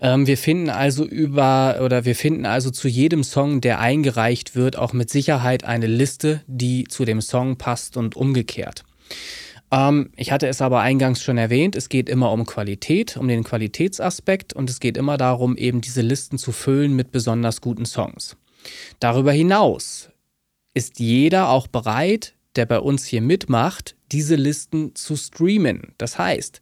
Ähm, 0.00 0.26
wir 0.26 0.38
finden 0.38 0.70
also 0.70 1.04
über 1.04 1.80
oder 1.82 2.04
wir 2.04 2.16
finden 2.16 2.46
also 2.46 2.70
zu 2.70 2.88
jedem 2.88 3.24
Song, 3.24 3.60
der 3.60 3.78
eingereicht 3.78 4.56
wird, 4.56 4.76
auch 4.76 4.92
mit 4.92 5.10
Sicherheit 5.10 5.64
eine 5.64 5.86
Liste, 5.86 6.42
die 6.46 6.84
zu 6.84 7.04
dem 7.04 7.20
Song 7.20 7.56
passt 7.56 7.96
und 7.96 8.16
umgekehrt. 8.16 8.84
Ähm, 9.74 10.10
ich 10.14 10.30
hatte 10.30 10.46
es 10.46 10.62
aber 10.62 10.80
eingangs 10.80 11.20
schon 11.20 11.36
erwähnt, 11.36 11.74
es 11.74 11.88
geht 11.88 12.08
immer 12.08 12.30
um 12.30 12.46
Qualität, 12.46 13.16
um 13.16 13.26
den 13.26 13.42
Qualitätsaspekt 13.42 14.52
und 14.52 14.70
es 14.70 14.78
geht 14.78 14.96
immer 14.96 15.16
darum, 15.16 15.56
eben 15.56 15.80
diese 15.80 16.00
Listen 16.00 16.38
zu 16.38 16.52
füllen 16.52 16.94
mit 16.94 17.10
besonders 17.10 17.60
guten 17.60 17.84
Songs. 17.84 18.36
Darüber 19.00 19.32
hinaus 19.32 20.10
ist 20.74 21.00
jeder 21.00 21.48
auch 21.48 21.66
bereit, 21.66 22.34
der 22.54 22.66
bei 22.66 22.78
uns 22.78 23.04
hier 23.04 23.20
mitmacht, 23.20 23.96
diese 24.12 24.36
Listen 24.36 24.94
zu 24.94 25.16
streamen. 25.16 25.92
Das 25.98 26.18
heißt, 26.18 26.60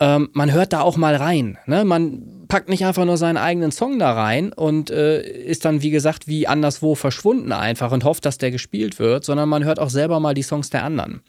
ähm, 0.00 0.28
man 0.32 0.52
hört 0.52 0.72
da 0.72 0.80
auch 0.80 0.96
mal 0.96 1.16
rein. 1.16 1.58
Ne? 1.66 1.84
Man 1.84 2.46
packt 2.46 2.68
nicht 2.68 2.84
einfach 2.84 3.04
nur 3.04 3.16
seinen 3.16 3.36
eigenen 3.36 3.72
Song 3.72 3.98
da 3.98 4.12
rein 4.12 4.52
und 4.52 4.90
äh, 4.90 5.22
ist 5.22 5.64
dann, 5.64 5.82
wie 5.82 5.90
gesagt, 5.90 6.28
wie 6.28 6.46
anderswo 6.46 6.94
verschwunden 6.94 7.52
einfach 7.52 7.90
und 7.90 8.04
hofft, 8.04 8.24
dass 8.24 8.38
der 8.38 8.50
gespielt 8.50 8.98
wird, 8.98 9.24
sondern 9.24 9.48
man 9.48 9.64
hört 9.64 9.80
auch 9.80 9.90
selber 9.90 10.20
mal 10.20 10.34
die 10.34 10.42
Songs 10.42 10.70
der 10.70 10.84
anderen. 10.84 11.20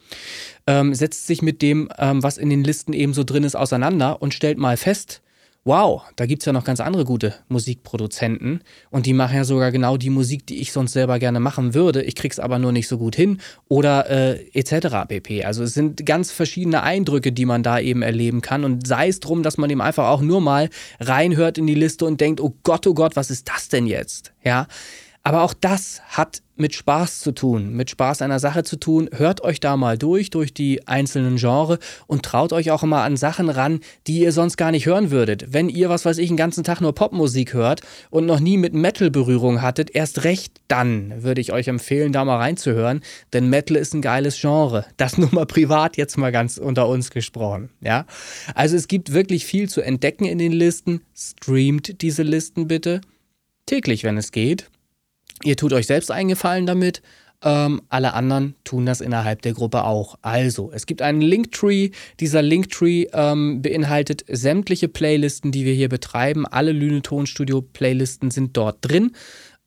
Ähm, 0.68 0.94
setzt 0.94 1.28
sich 1.28 1.42
mit 1.42 1.62
dem, 1.62 1.90
ähm, 1.98 2.22
was 2.22 2.38
in 2.38 2.50
den 2.50 2.64
Listen 2.64 2.94
eben 2.94 3.14
so 3.14 3.24
drin 3.24 3.44
ist, 3.44 3.56
auseinander 3.56 4.22
und 4.22 4.34
stellt 4.34 4.58
mal 4.58 4.78
fest, 4.78 5.22
wow, 5.66 6.01
da 6.16 6.25
gibt 6.25 6.42
es 6.42 6.46
ja 6.46 6.54
noch 6.54 6.63
ganz 6.63 6.80
andere 6.80 7.06
gute 7.06 7.34
Musikproduzenten 7.48 8.62
und 8.89 9.06
die 9.06 9.13
machen 9.13 9.36
ja 9.36 9.44
sogar 9.44 9.72
genau 9.72 9.98
die 9.98 10.10
Musik, 10.10 10.48
die 10.48 10.60
ich 10.60 10.72
sonst 10.72 10.94
selber 10.94 11.20
gerne 11.20 11.39
machen 11.39 11.74
würde. 11.74 12.01
Ich 12.01 12.16
krieg's 12.16 12.39
aber 12.39 12.60
nur 12.60 12.72
nicht 12.72 12.88
so 12.88 12.98
gut 12.98 13.16
hin 13.16 13.39
oder 13.68 14.10
äh, 14.10 14.50
etc. 14.54 15.08
pp. 15.08 15.44
Also 15.44 15.63
es 15.63 15.74
sind 15.74 16.06
ganz 16.06 16.32
verschiedene 16.32 16.84
Eindrücke, 16.84 17.32
die 17.32 17.46
man 17.46 17.62
da 17.62 17.80
eben 17.80 18.01
erleben 18.01 18.42
kann 18.42 18.63
und 18.63 18.88
sei 18.88 19.10
es 19.10 19.20
drum, 19.20 19.44
dass 19.44 19.58
man 19.58 19.70
eben 19.70 19.82
einfach 19.82 20.08
auch 20.08 20.22
nur 20.22 20.42
mal 20.42 20.70
reinhört 21.00 21.58
in 21.58 21.68
die 21.68 21.75
Liste 21.75 22.06
und 22.06 22.22
denkt, 22.22 22.42
oh 22.42 22.56
Gott, 22.63 22.88
oh 22.88 22.94
Gott, 22.94 23.16
was 23.16 23.30
ist 23.30 23.50
das 23.50 23.68
denn 23.68 23.86
jetzt? 23.86 24.34
Ja. 24.44 24.68
Aber 25.24 25.44
auch 25.44 25.54
das 25.54 26.02
hat 26.08 26.42
mit 26.56 26.76
Spaß 26.76 27.20
zu 27.20 27.32
tun, 27.32 27.74
mit 27.74 27.90
Spaß 27.90 28.22
einer 28.22 28.40
Sache 28.40 28.64
zu 28.64 28.78
tun. 28.78 29.10
Hört 29.16 29.42
euch 29.44 29.60
da 29.60 29.78
mal 29.78 29.98
durch, 29.98 30.30
durch 30.30 30.54
die 30.54 30.88
einzelnen 30.88 31.38
Genre 31.38 31.80
und 32.08 32.24
traut 32.24 32.52
euch 32.52 32.72
auch 32.72 32.84
immer 32.84 33.02
an 33.02 33.18
Sachen 33.18 33.50
ran, 33.50 33.80
die 34.08 34.20
ihr 34.20 34.32
sonst 34.32 34.58
gar 34.58 34.72
nicht 34.72 34.86
hören 34.86 35.12
würdet. 35.12 35.54
Wenn 35.54 35.70
ihr, 35.70 35.90
was 35.90 36.06
weiß 36.06 36.18
ich, 36.18 36.30
einen 36.30 36.38
ganzen 36.38 36.64
Tag 36.64 36.82
nur 36.82 36.94
Popmusik 36.94 37.54
hört 37.54 37.82
und 38.10 38.26
noch 38.26 38.40
nie 38.40 38.58
mit 38.58 38.74
Metal 38.74 39.10
Berührung 39.10 39.62
hattet, 39.62 39.96
erst 39.96 40.24
recht 40.24 40.60
dann 40.68 41.24
würde 41.24 41.42
ich 41.42 41.54
euch 41.54 41.68
empfehlen, 41.68 42.12
da 42.12 42.26
mal 42.26 42.38
reinzuhören, 42.38 43.02
denn 43.34 43.50
Metal 43.50 43.78
ist 43.78 43.94
ein 43.94 44.02
geiles 44.02 44.40
Genre. 44.40 44.86
Das 44.98 45.18
nur 45.18 45.34
mal 45.34 45.46
privat 45.46 45.98
jetzt 45.98 46.18
mal 46.18 46.32
ganz 46.32 46.58
unter 46.58 46.88
uns 46.88 47.10
gesprochen, 47.10 47.70
ja? 47.82 48.06
Also 48.54 48.76
es 48.76 48.88
gibt 48.88 49.14
wirklich 49.14 49.46
viel 49.46 49.70
zu 49.70 49.82
entdecken 49.82 50.26
in 50.26 50.38
den 50.38 50.52
Listen. 50.52 51.02
Streamt 51.16 52.02
diese 52.02 52.24
Listen 52.24 52.68
bitte 52.68 53.02
täglich, 53.66 54.04
wenn 54.04 54.18
es 54.18 54.32
geht 54.32 54.70
Ihr 55.43 55.55
tut 55.55 55.74
euch 55.74 55.88
selbst 55.88 56.12
eingefallen 56.12 56.65
damit. 56.65 57.01
Ähm, 57.41 57.81
alle 57.88 58.13
anderen 58.13 58.55
tun 58.65 58.86
das 58.86 59.00
innerhalb 59.00 59.41
der 59.41 59.53
Gruppe 59.53 59.86
auch. 59.86 60.15
Also, 60.22 60.72
es 60.74 60.86
gibt 60.86 61.01
einen 61.01 61.22
Linktree. 61.22 61.91
Dieser 62.19 62.41
Linktree 62.41 63.08
ähm, 63.13 63.62
beinhaltet 63.62 64.25
sämtliche 64.27 64.89
Playlisten, 64.89 65.51
die 65.51 65.63
wir 65.63 65.74
hier 65.74 65.88
betreiben. 65.88 66.46
Alle 66.46 66.74
Lüne 66.74 67.01
Tonstudio 67.01 67.62
Playlisten 67.62 68.29
sind 68.29 68.58
dort 68.58 68.79
drin. 68.81 69.12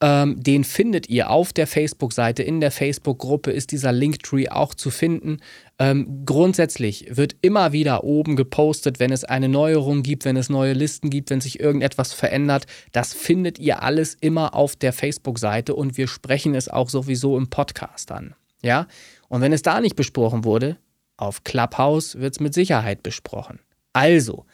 Ähm, 0.03 0.43
den 0.43 0.65
findet 0.65 1.09
ihr 1.09 1.31
auf 1.31 1.53
der 1.53 1.69
Facebook-Seite. 1.69 2.43
In 2.43 2.61
der 2.61 2.73
Facebook-Gruppe 2.73 3.53
ist 3.53 3.71
dieser 3.71 3.93
Linktree 3.93 4.49
auch 4.49 4.75
zu 4.75 4.91
finden. 4.91 5.39
Ähm, 5.79 6.25
grundsätzlich 6.27 7.07
wird 7.17 7.37
immer 7.41 7.73
wieder 7.73 8.03
oben 8.03 8.35
gepostet, 8.35 8.99
wenn 8.99 9.13
es 9.13 9.23
eine 9.23 9.49
Neuerung 9.49 10.03
gibt, 10.03 10.25
wenn 10.25 10.37
es 10.37 10.49
neue 10.49 10.73
Listen 10.73 11.09
gibt, 11.09 11.31
wenn 11.31 11.41
sich 11.41 11.61
irgendetwas 11.61 12.13
verändert. 12.13 12.67
Das 12.91 13.15
findet 13.15 13.61
ihr 13.61 13.85
alles 13.85 14.17
immer 14.21 14.57
auf 14.57 14.75
der 14.75 14.93
Facebook-Seite 14.93 15.77
und 15.77 15.97
wir 15.97 16.09
sprechen 16.09 16.57
es 16.57 16.69
auch 16.69 16.91
sowieso 16.91 17.39
im 17.39 17.49
Podcast 17.49 18.11
an. 18.11 18.35
Ja? 18.61 18.89
Und 19.29 19.41
wenn 19.41 19.53
es 19.53 19.63
da 19.63 19.81
nicht 19.81 19.95
besprochen 19.95 20.43
wurde, 20.43 20.79
auf 21.17 21.45
Clubhouse 21.45 22.17
wird 22.17 22.35
es 22.35 22.41
mit 22.41 22.55
Sicherheit 22.55 23.05
besprochen. 23.05 23.61
Also, 23.93 24.47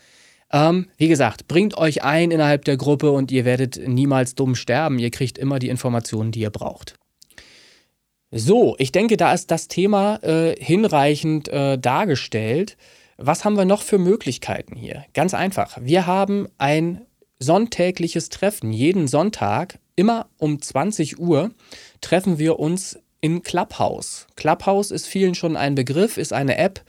ähm, 0.52 0.88
wie 0.96 1.08
gesagt, 1.08 1.48
bringt 1.48 1.76
euch 1.76 2.02
ein 2.02 2.30
innerhalb 2.30 2.64
der 2.64 2.76
Gruppe 2.76 3.10
und 3.10 3.30
ihr 3.30 3.44
werdet 3.44 3.80
niemals 3.86 4.34
dumm 4.34 4.54
sterben. 4.54 4.98
Ihr 4.98 5.10
kriegt 5.10 5.38
immer 5.38 5.58
die 5.58 5.68
Informationen, 5.68 6.32
die 6.32 6.40
ihr 6.40 6.50
braucht. 6.50 6.94
So, 8.30 8.76
ich 8.78 8.92
denke, 8.92 9.16
da 9.16 9.32
ist 9.32 9.50
das 9.50 9.68
Thema 9.68 10.22
äh, 10.22 10.54
hinreichend 10.58 11.48
äh, 11.48 11.78
dargestellt. 11.78 12.76
Was 13.16 13.44
haben 13.44 13.56
wir 13.56 13.64
noch 13.64 13.82
für 13.82 13.98
Möglichkeiten 13.98 14.76
hier? 14.76 15.04
Ganz 15.14 15.34
einfach. 15.34 15.78
Wir 15.80 16.06
haben 16.06 16.46
ein 16.58 17.06
sonntägliches 17.38 18.28
Treffen. 18.28 18.72
Jeden 18.72 19.08
Sonntag, 19.08 19.78
immer 19.96 20.28
um 20.38 20.60
20 20.60 21.18
Uhr, 21.18 21.50
treffen 22.00 22.38
wir 22.38 22.58
uns 22.58 22.98
in 23.20 23.42
Clubhouse. 23.42 24.26
Clubhouse 24.36 24.90
ist 24.90 25.06
vielen 25.06 25.34
schon 25.34 25.56
ein 25.56 25.74
Begriff, 25.74 26.16
ist 26.18 26.32
eine 26.32 26.58
App, 26.58 26.82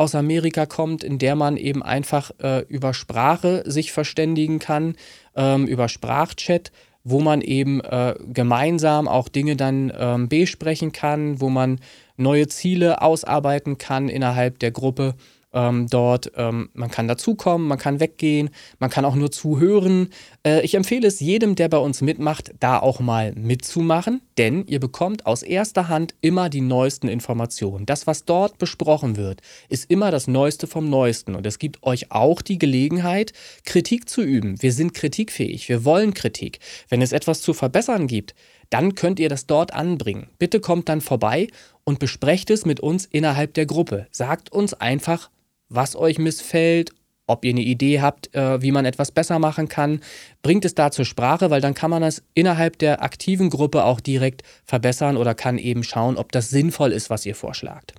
aus 0.00 0.14
Amerika 0.14 0.64
kommt, 0.64 1.04
in 1.04 1.18
der 1.18 1.36
man 1.36 1.58
eben 1.58 1.82
einfach 1.82 2.30
äh, 2.42 2.64
über 2.68 2.94
Sprache 2.94 3.62
sich 3.66 3.92
verständigen 3.92 4.58
kann, 4.58 4.96
ähm, 5.36 5.66
über 5.66 5.90
Sprachchat, 5.90 6.72
wo 7.04 7.20
man 7.20 7.42
eben 7.42 7.82
äh, 7.82 8.14
gemeinsam 8.32 9.08
auch 9.08 9.28
Dinge 9.28 9.56
dann 9.56 9.92
ähm, 9.94 10.30
besprechen 10.30 10.92
kann, 10.92 11.42
wo 11.42 11.50
man 11.50 11.80
neue 12.16 12.48
Ziele 12.48 13.02
ausarbeiten 13.02 13.76
kann 13.76 14.08
innerhalb 14.08 14.58
der 14.60 14.70
Gruppe 14.70 15.16
ähm, 15.52 15.86
dort. 15.88 16.32
Ähm, 16.36 16.70
man 16.74 16.90
kann 16.90 17.08
dazukommen, 17.08 17.66
man 17.66 17.78
kann 17.78 18.00
weggehen, 18.00 18.50
man 18.78 18.90
kann 18.90 19.04
auch 19.04 19.14
nur 19.14 19.30
zuhören. 19.30 20.10
Äh, 20.46 20.62
ich 20.62 20.74
empfehle 20.74 21.06
es 21.06 21.20
jedem, 21.20 21.54
der 21.54 21.68
bei 21.68 21.78
uns 21.78 22.00
mitmacht, 22.00 22.52
da 22.60 22.78
auch 22.78 23.00
mal 23.00 23.32
mitzumachen, 23.32 24.22
denn 24.38 24.66
ihr 24.66 24.80
bekommt 24.80 25.26
aus 25.26 25.42
erster 25.42 25.88
Hand 25.88 26.14
immer 26.20 26.48
die 26.48 26.60
neuesten 26.60 27.08
Informationen. 27.08 27.86
Das, 27.86 28.06
was 28.06 28.24
dort 28.24 28.58
besprochen 28.58 29.16
wird, 29.16 29.40
ist 29.68 29.90
immer 29.90 30.10
das 30.10 30.26
Neueste 30.26 30.66
vom 30.66 30.88
Neuesten 30.88 31.34
und 31.34 31.46
es 31.46 31.58
gibt 31.58 31.82
euch 31.82 32.10
auch 32.12 32.42
die 32.42 32.58
Gelegenheit, 32.58 33.32
Kritik 33.64 34.08
zu 34.08 34.22
üben. 34.22 34.60
Wir 34.62 34.72
sind 34.72 34.94
kritikfähig, 34.94 35.68
wir 35.68 35.84
wollen 35.84 36.14
Kritik. 36.14 36.60
Wenn 36.88 37.02
es 37.02 37.12
etwas 37.12 37.42
zu 37.42 37.54
verbessern 37.54 38.06
gibt, 38.06 38.34
dann 38.70 38.94
könnt 38.94 39.18
ihr 39.18 39.28
das 39.28 39.46
dort 39.46 39.74
anbringen. 39.74 40.28
Bitte 40.38 40.60
kommt 40.60 40.88
dann 40.88 41.00
vorbei 41.00 41.48
und 41.84 41.98
besprecht 41.98 42.50
es 42.50 42.64
mit 42.64 42.78
uns 42.78 43.04
innerhalb 43.04 43.54
der 43.54 43.66
Gruppe. 43.66 44.06
Sagt 44.12 44.52
uns 44.52 44.74
einfach, 44.74 45.28
was 45.70 45.96
euch 45.96 46.18
missfällt, 46.18 46.90
ob 47.30 47.44
ihr 47.44 47.52
eine 47.52 47.62
Idee 47.62 48.00
habt, 48.00 48.34
äh, 48.34 48.60
wie 48.60 48.72
man 48.72 48.84
etwas 48.84 49.12
besser 49.12 49.38
machen 49.38 49.68
kann. 49.68 50.00
Bringt 50.42 50.64
es 50.64 50.74
da 50.74 50.90
zur 50.90 51.04
Sprache, 51.04 51.50
weil 51.50 51.60
dann 51.60 51.74
kann 51.74 51.90
man 51.90 52.02
das 52.02 52.22
innerhalb 52.34 52.78
der 52.78 53.02
aktiven 53.02 53.50
Gruppe 53.50 53.84
auch 53.84 54.00
direkt 54.00 54.42
verbessern 54.64 55.16
oder 55.16 55.34
kann 55.34 55.56
eben 55.56 55.84
schauen, 55.84 56.16
ob 56.16 56.32
das 56.32 56.50
sinnvoll 56.50 56.92
ist, 56.92 57.08
was 57.08 57.24
ihr 57.24 57.36
vorschlagt. 57.36 57.94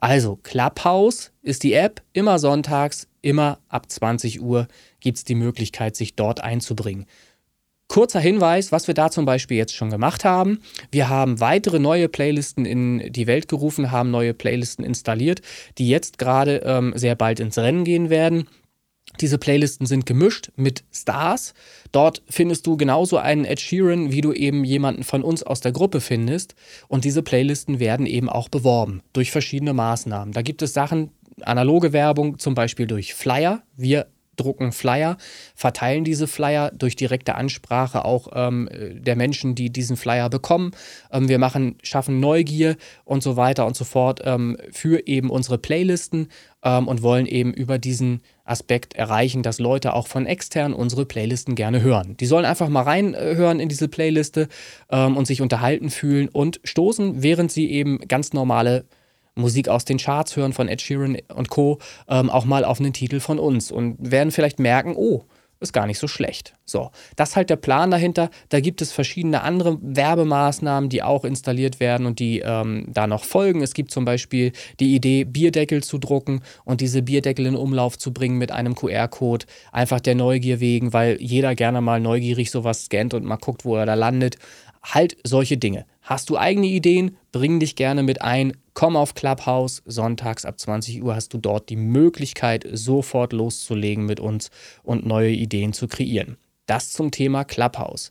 Also, 0.00 0.36
Clubhouse 0.36 1.30
ist 1.42 1.62
die 1.62 1.74
App, 1.74 2.02
immer 2.12 2.38
sonntags, 2.38 3.06
immer 3.22 3.58
ab 3.68 3.90
20 3.90 4.40
Uhr 4.40 4.66
gibt 5.00 5.18
es 5.18 5.24
die 5.24 5.34
Möglichkeit, 5.34 5.94
sich 5.94 6.16
dort 6.16 6.42
einzubringen. 6.42 7.06
Kurzer 7.90 8.20
Hinweis, 8.20 8.70
was 8.70 8.86
wir 8.86 8.94
da 8.94 9.10
zum 9.10 9.24
Beispiel 9.24 9.56
jetzt 9.56 9.74
schon 9.74 9.90
gemacht 9.90 10.24
haben. 10.24 10.60
Wir 10.92 11.08
haben 11.08 11.40
weitere 11.40 11.80
neue 11.80 12.08
Playlisten 12.08 12.64
in 12.64 13.12
die 13.12 13.26
Welt 13.26 13.48
gerufen, 13.48 13.90
haben 13.90 14.12
neue 14.12 14.32
Playlisten 14.32 14.84
installiert, 14.84 15.42
die 15.76 15.88
jetzt 15.88 16.16
gerade 16.16 16.62
ähm, 16.64 16.92
sehr 16.94 17.16
bald 17.16 17.40
ins 17.40 17.58
Rennen 17.58 17.82
gehen 17.82 18.08
werden. 18.08 18.46
Diese 19.20 19.38
Playlisten 19.38 19.86
sind 19.86 20.06
gemischt 20.06 20.52
mit 20.54 20.84
Stars. 20.92 21.52
Dort 21.90 22.22
findest 22.30 22.64
du 22.68 22.76
genauso 22.76 23.16
einen 23.16 23.44
Ed 23.44 23.58
Sheeran, 23.58 24.12
wie 24.12 24.20
du 24.20 24.32
eben 24.32 24.62
jemanden 24.62 25.02
von 25.02 25.24
uns 25.24 25.42
aus 25.42 25.60
der 25.60 25.72
Gruppe 25.72 26.00
findest. 26.00 26.54
Und 26.86 27.04
diese 27.04 27.24
Playlisten 27.24 27.80
werden 27.80 28.06
eben 28.06 28.28
auch 28.28 28.48
beworben 28.48 29.02
durch 29.12 29.32
verschiedene 29.32 29.72
Maßnahmen. 29.72 30.32
Da 30.32 30.42
gibt 30.42 30.62
es 30.62 30.74
Sachen, 30.74 31.10
analoge 31.40 31.92
Werbung, 31.92 32.38
zum 32.38 32.54
Beispiel 32.54 32.86
durch 32.86 33.14
Flyer. 33.14 33.64
Wir 33.76 34.06
drucken 34.40 34.72
Flyer, 34.72 35.16
verteilen 35.54 36.04
diese 36.04 36.26
Flyer 36.26 36.70
durch 36.70 36.96
direkte 36.96 37.34
Ansprache 37.34 38.04
auch 38.04 38.28
ähm, 38.34 38.68
der 38.72 39.16
Menschen, 39.16 39.54
die 39.54 39.70
diesen 39.70 39.96
Flyer 39.96 40.30
bekommen. 40.30 40.72
Ähm, 41.12 41.28
wir 41.28 41.38
machen, 41.38 41.76
schaffen 41.82 42.20
Neugier 42.20 42.76
und 43.04 43.22
so 43.22 43.36
weiter 43.36 43.66
und 43.66 43.76
so 43.76 43.84
fort 43.84 44.20
ähm, 44.24 44.56
für 44.70 45.06
eben 45.06 45.30
unsere 45.30 45.58
Playlisten 45.58 46.28
ähm, 46.62 46.88
und 46.88 47.02
wollen 47.02 47.26
eben 47.26 47.52
über 47.52 47.78
diesen 47.78 48.20
Aspekt 48.44 48.94
erreichen, 48.94 49.42
dass 49.42 49.60
Leute 49.60 49.94
auch 49.94 50.06
von 50.06 50.26
extern 50.26 50.72
unsere 50.72 51.06
Playlisten 51.06 51.54
gerne 51.54 51.82
hören. 51.82 52.16
Die 52.18 52.26
sollen 52.26 52.44
einfach 52.44 52.68
mal 52.68 52.82
reinhören 52.82 53.60
in 53.60 53.68
diese 53.68 53.88
Playliste 53.88 54.48
ähm, 54.90 55.16
und 55.16 55.26
sich 55.26 55.40
unterhalten 55.40 55.90
fühlen 55.90 56.28
und 56.28 56.60
stoßen, 56.64 57.22
während 57.22 57.52
sie 57.52 57.70
eben 57.70 57.98
ganz 58.08 58.32
normale 58.32 58.84
Musik 59.34 59.68
aus 59.68 59.84
den 59.84 59.98
Charts 59.98 60.36
hören 60.36 60.52
von 60.52 60.68
Ed 60.68 60.82
Sheeran 60.82 61.18
und 61.34 61.48
Co. 61.50 61.78
Ähm, 62.08 62.30
auch 62.30 62.44
mal 62.44 62.64
auf 62.64 62.80
einen 62.80 62.92
Titel 62.92 63.20
von 63.20 63.38
uns 63.38 63.70
und 63.70 63.96
werden 63.98 64.30
vielleicht 64.30 64.58
merken, 64.58 64.94
oh, 64.96 65.24
ist 65.60 65.72
gar 65.72 65.86
nicht 65.86 65.98
so 65.98 66.08
schlecht. 66.08 66.54
So, 66.64 66.90
das 67.16 67.30
ist 67.30 67.36
halt 67.36 67.50
der 67.50 67.56
Plan 67.56 67.90
dahinter. 67.90 68.30
Da 68.48 68.60
gibt 68.60 68.80
es 68.80 68.92
verschiedene 68.92 69.42
andere 69.42 69.78
Werbemaßnahmen, 69.82 70.88
die 70.88 71.02
auch 71.02 71.24
installiert 71.24 71.80
werden 71.80 72.06
und 72.06 72.18
die 72.18 72.40
ähm, 72.40 72.86
da 72.88 73.06
noch 73.06 73.24
folgen. 73.24 73.62
Es 73.62 73.74
gibt 73.74 73.90
zum 73.90 74.06
Beispiel 74.06 74.52
die 74.80 74.94
Idee, 74.94 75.24
Bierdeckel 75.24 75.82
zu 75.82 75.98
drucken 75.98 76.40
und 76.64 76.80
diese 76.80 77.02
Bierdeckel 77.02 77.46
in 77.46 77.56
Umlauf 77.56 77.98
zu 77.98 78.12
bringen 78.12 78.38
mit 78.38 78.52
einem 78.52 78.74
QR-Code. 78.74 79.46
Einfach 79.70 80.00
der 80.00 80.14
Neugier 80.14 80.60
wegen, 80.60 80.92
weil 80.92 81.18
jeder 81.20 81.54
gerne 81.54 81.82
mal 81.82 82.00
neugierig 82.00 82.50
sowas 82.50 82.86
scannt 82.86 83.12
und 83.12 83.24
mal 83.24 83.36
guckt, 83.36 83.64
wo 83.64 83.76
er 83.76 83.86
da 83.86 83.94
landet. 83.94 84.36
Halt 84.82 85.18
solche 85.24 85.58
Dinge. 85.58 85.84
Hast 86.00 86.30
du 86.30 86.38
eigene 86.38 86.68
Ideen? 86.68 87.18
Bring 87.32 87.60
dich 87.60 87.76
gerne 87.76 88.02
mit 88.02 88.22
ein. 88.22 88.54
Komm 88.74 88.96
auf 88.96 89.14
Clubhouse. 89.14 89.82
Sonntags 89.84 90.44
ab 90.44 90.58
20 90.58 91.02
Uhr 91.02 91.14
hast 91.14 91.34
du 91.34 91.38
dort 91.38 91.68
die 91.68 91.76
Möglichkeit, 91.76 92.66
sofort 92.72 93.32
loszulegen 93.32 94.06
mit 94.06 94.20
uns 94.20 94.50
und 94.82 95.06
neue 95.06 95.30
Ideen 95.30 95.72
zu 95.72 95.88
kreieren. 95.88 96.36
Das 96.66 96.92
zum 96.92 97.10
Thema 97.10 97.44
Clubhouse. 97.44 98.10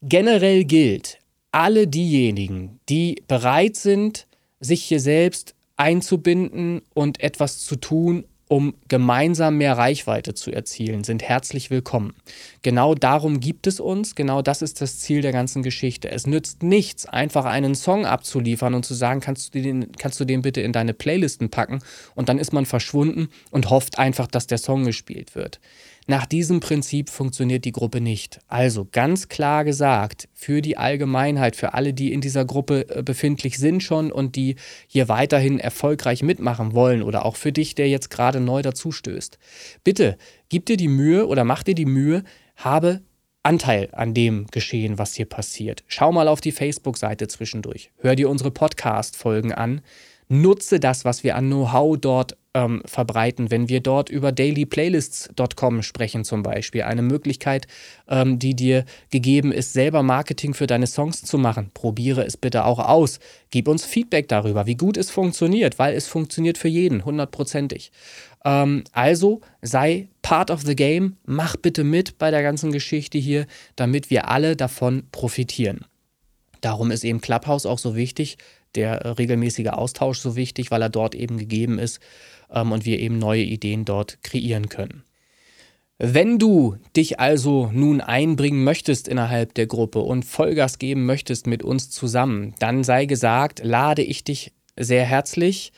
Generell 0.00 0.64
gilt, 0.64 1.18
alle 1.52 1.86
diejenigen, 1.86 2.80
die 2.88 3.22
bereit 3.28 3.76
sind, 3.76 4.26
sich 4.60 4.82
hier 4.82 5.00
selbst 5.00 5.54
einzubinden 5.76 6.82
und 6.94 7.20
etwas 7.20 7.60
zu 7.60 7.76
tun, 7.76 8.24
um 8.52 8.74
gemeinsam 8.88 9.56
mehr 9.56 9.78
Reichweite 9.78 10.34
zu 10.34 10.52
erzielen, 10.52 11.04
sind 11.04 11.22
herzlich 11.22 11.70
willkommen. 11.70 12.12
Genau 12.60 12.94
darum 12.94 13.40
gibt 13.40 13.66
es 13.66 13.80
uns, 13.80 14.14
genau 14.14 14.42
das 14.42 14.60
ist 14.60 14.82
das 14.82 14.98
Ziel 14.98 15.22
der 15.22 15.32
ganzen 15.32 15.62
Geschichte. 15.62 16.10
Es 16.10 16.26
nützt 16.26 16.62
nichts, 16.62 17.06
einfach 17.06 17.46
einen 17.46 17.74
Song 17.74 18.04
abzuliefern 18.04 18.74
und 18.74 18.84
zu 18.84 18.92
sagen, 18.92 19.20
kannst 19.20 19.54
du 19.54 19.62
den, 19.62 19.92
kannst 19.92 20.20
du 20.20 20.26
den 20.26 20.42
bitte 20.42 20.60
in 20.60 20.74
deine 20.74 20.92
Playlisten 20.92 21.48
packen 21.48 21.78
und 22.14 22.28
dann 22.28 22.38
ist 22.38 22.52
man 22.52 22.66
verschwunden 22.66 23.30
und 23.50 23.70
hofft 23.70 23.98
einfach, 23.98 24.26
dass 24.26 24.46
der 24.46 24.58
Song 24.58 24.84
gespielt 24.84 25.34
wird. 25.34 25.58
Nach 26.06 26.26
diesem 26.26 26.60
Prinzip 26.60 27.10
funktioniert 27.10 27.64
die 27.64 27.72
Gruppe 27.72 28.00
nicht. 28.00 28.40
Also 28.48 28.88
ganz 28.90 29.28
klar 29.28 29.64
gesagt, 29.64 30.28
für 30.34 30.60
die 30.60 30.76
Allgemeinheit, 30.76 31.54
für 31.54 31.74
alle, 31.74 31.94
die 31.94 32.12
in 32.12 32.20
dieser 32.20 32.44
Gruppe 32.44 32.88
äh, 32.88 33.02
befindlich 33.02 33.58
sind 33.58 33.82
schon 33.82 34.10
und 34.10 34.34
die 34.34 34.56
hier 34.88 35.08
weiterhin 35.08 35.60
erfolgreich 35.60 36.22
mitmachen 36.22 36.74
wollen 36.74 37.02
oder 37.02 37.24
auch 37.24 37.36
für 37.36 37.52
dich, 37.52 37.74
der 37.74 37.88
jetzt 37.88 38.10
gerade 38.10 38.40
neu 38.40 38.62
dazustößt. 38.62 39.38
Bitte 39.84 40.16
gib 40.48 40.66
dir 40.66 40.76
die 40.76 40.88
Mühe 40.88 41.26
oder 41.26 41.44
mach 41.44 41.62
dir 41.62 41.74
die 41.74 41.86
Mühe, 41.86 42.24
habe 42.56 43.02
Anteil 43.44 43.88
an 43.92 44.14
dem 44.14 44.46
Geschehen, 44.52 44.98
was 44.98 45.14
hier 45.14 45.26
passiert. 45.26 45.82
Schau 45.88 46.12
mal 46.12 46.28
auf 46.28 46.40
die 46.40 46.52
Facebook-Seite 46.52 47.26
zwischendurch. 47.26 47.90
Hör 47.98 48.14
dir 48.14 48.30
unsere 48.30 48.52
Podcast-Folgen 48.52 49.52
an. 49.52 49.80
Nutze 50.32 50.80
das, 50.80 51.04
was 51.04 51.24
wir 51.24 51.36
an 51.36 51.48
Know-how 51.48 51.98
dort 51.98 52.38
ähm, 52.54 52.80
verbreiten, 52.86 53.50
wenn 53.50 53.68
wir 53.68 53.80
dort 53.80 54.08
über 54.08 54.32
dailyplaylists.com 54.32 55.82
sprechen 55.82 56.24
zum 56.24 56.42
Beispiel. 56.42 56.84
Eine 56.84 57.02
Möglichkeit, 57.02 57.66
ähm, 58.08 58.38
die 58.38 58.56
dir 58.56 58.86
gegeben 59.10 59.52
ist, 59.52 59.74
selber 59.74 60.02
Marketing 60.02 60.54
für 60.54 60.66
deine 60.66 60.86
Songs 60.86 61.20
zu 61.20 61.36
machen. 61.36 61.70
Probiere 61.74 62.24
es 62.24 62.38
bitte 62.38 62.64
auch 62.64 62.78
aus. 62.78 63.18
Gib 63.50 63.68
uns 63.68 63.84
Feedback 63.84 64.26
darüber, 64.28 64.64
wie 64.64 64.76
gut 64.76 64.96
es 64.96 65.10
funktioniert, 65.10 65.78
weil 65.78 65.94
es 65.94 66.06
funktioniert 66.08 66.56
für 66.56 66.68
jeden, 66.68 67.04
hundertprozentig. 67.04 67.92
Ähm, 68.42 68.84
also 68.92 69.42
sei 69.60 70.08
part 70.22 70.50
of 70.50 70.62
the 70.62 70.74
game, 70.74 71.18
mach 71.26 71.56
bitte 71.56 71.84
mit 71.84 72.16
bei 72.16 72.30
der 72.30 72.42
ganzen 72.42 72.72
Geschichte 72.72 73.18
hier, 73.18 73.46
damit 73.76 74.08
wir 74.08 74.28
alle 74.30 74.56
davon 74.56 75.02
profitieren. 75.12 75.84
Darum 76.62 76.90
ist 76.90 77.04
eben 77.04 77.20
Clubhouse 77.20 77.66
auch 77.66 77.78
so 77.78 77.96
wichtig, 77.96 78.38
der 78.74 79.02
äh, 79.02 79.08
regelmäßige 79.10 79.68
Austausch 79.68 80.18
so 80.18 80.36
wichtig, 80.36 80.70
weil 80.70 80.82
er 80.82 80.88
dort 80.88 81.14
eben 81.14 81.38
gegeben 81.38 81.78
ist 81.78 82.00
ähm, 82.50 82.72
und 82.72 82.84
wir 82.84 82.98
eben 82.98 83.18
neue 83.18 83.42
Ideen 83.42 83.84
dort 83.84 84.22
kreieren 84.22 84.68
können. 84.68 85.04
Wenn 85.98 86.38
du 86.38 86.76
dich 86.96 87.20
also 87.20 87.70
nun 87.72 88.00
einbringen 88.00 88.64
möchtest 88.64 89.06
innerhalb 89.06 89.54
der 89.54 89.66
Gruppe 89.66 90.00
und 90.00 90.24
Vollgas 90.24 90.78
geben 90.78 91.06
möchtest 91.06 91.46
mit 91.46 91.62
uns 91.62 91.90
zusammen, 91.90 92.54
dann 92.58 92.82
sei 92.82 93.06
gesagt, 93.06 93.60
lade 93.62 94.02
ich 94.02 94.24
dich 94.24 94.52
sehr 94.76 95.04
herzlich 95.04 95.72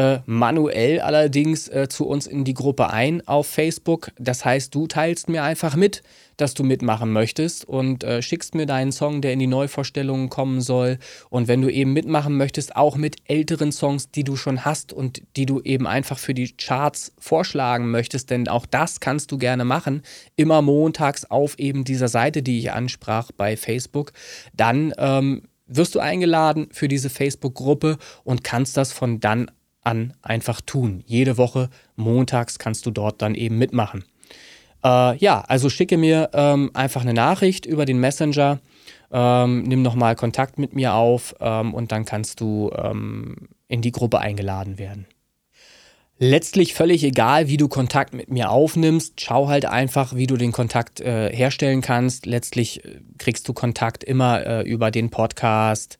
äh, 0.00 0.22
manuell 0.24 1.00
allerdings 1.00 1.68
äh, 1.68 1.86
zu 1.90 2.06
uns 2.06 2.26
in 2.26 2.44
die 2.44 2.54
Gruppe 2.54 2.88
ein 2.88 3.26
auf 3.28 3.46
Facebook. 3.46 4.12
Das 4.18 4.46
heißt, 4.46 4.74
du 4.74 4.86
teilst 4.86 5.28
mir 5.28 5.42
einfach 5.42 5.76
mit, 5.76 6.02
dass 6.38 6.54
du 6.54 6.64
mitmachen 6.64 7.12
möchtest 7.12 7.66
und 7.66 8.02
äh, 8.02 8.22
schickst 8.22 8.54
mir 8.54 8.64
deinen 8.64 8.92
Song, 8.92 9.20
der 9.20 9.34
in 9.34 9.40
die 9.40 9.46
Neuvorstellungen 9.46 10.30
kommen 10.30 10.62
soll. 10.62 10.98
Und 11.28 11.48
wenn 11.48 11.60
du 11.60 11.68
eben 11.68 11.92
mitmachen 11.92 12.38
möchtest, 12.38 12.76
auch 12.76 12.96
mit 12.96 13.16
älteren 13.26 13.72
Songs, 13.72 14.10
die 14.10 14.24
du 14.24 14.36
schon 14.36 14.64
hast 14.64 14.94
und 14.94 15.20
die 15.36 15.44
du 15.44 15.60
eben 15.60 15.86
einfach 15.86 16.18
für 16.18 16.32
die 16.32 16.50
Charts 16.50 17.12
vorschlagen 17.18 17.90
möchtest, 17.90 18.30
denn 18.30 18.48
auch 18.48 18.64
das 18.64 19.00
kannst 19.00 19.30
du 19.32 19.36
gerne 19.36 19.66
machen, 19.66 20.00
immer 20.34 20.62
montags 20.62 21.26
auf 21.26 21.58
eben 21.58 21.84
dieser 21.84 22.08
Seite, 22.08 22.42
die 22.42 22.58
ich 22.58 22.72
ansprach 22.72 23.32
bei 23.36 23.58
Facebook, 23.58 24.12
dann 24.54 24.94
ähm, 24.96 25.42
wirst 25.66 25.94
du 25.94 26.00
eingeladen 26.00 26.68
für 26.72 26.88
diese 26.88 27.10
Facebook-Gruppe 27.10 27.98
und 28.24 28.44
kannst 28.44 28.78
das 28.78 28.92
von 28.92 29.20
dann 29.20 29.50
an 29.82 30.14
einfach 30.22 30.60
tun. 30.60 31.02
Jede 31.06 31.38
Woche 31.38 31.70
montags 31.96 32.58
kannst 32.58 32.86
du 32.86 32.90
dort 32.90 33.22
dann 33.22 33.34
eben 33.34 33.58
mitmachen. 33.58 34.04
Äh, 34.84 35.16
ja, 35.16 35.42
also 35.42 35.68
schicke 35.68 35.96
mir 35.96 36.30
ähm, 36.32 36.70
einfach 36.74 37.02
eine 37.02 37.14
Nachricht 37.14 37.66
über 37.66 37.84
den 37.84 37.98
Messenger, 37.98 38.60
ähm, 39.12 39.62
nimm 39.62 39.82
nochmal 39.82 40.16
Kontakt 40.16 40.58
mit 40.58 40.74
mir 40.74 40.94
auf 40.94 41.34
ähm, 41.40 41.74
und 41.74 41.92
dann 41.92 42.04
kannst 42.04 42.40
du 42.40 42.70
ähm, 42.76 43.48
in 43.68 43.82
die 43.82 43.92
Gruppe 43.92 44.18
eingeladen 44.20 44.78
werden. 44.78 45.06
Letztlich 46.22 46.74
völlig 46.74 47.02
egal, 47.02 47.48
wie 47.48 47.56
du 47.56 47.66
Kontakt 47.66 48.12
mit 48.12 48.30
mir 48.30 48.50
aufnimmst. 48.50 49.22
Schau 49.22 49.48
halt 49.48 49.64
einfach, 49.64 50.14
wie 50.14 50.26
du 50.26 50.36
den 50.36 50.52
Kontakt 50.52 51.00
äh, 51.00 51.34
herstellen 51.34 51.80
kannst. 51.80 52.26
Letztlich 52.26 52.84
äh, 52.84 53.00
kriegst 53.16 53.48
du 53.48 53.54
Kontakt 53.54 54.04
immer 54.04 54.44
äh, 54.44 54.62
über 54.68 54.90
den 54.90 55.08
Podcast, 55.08 55.98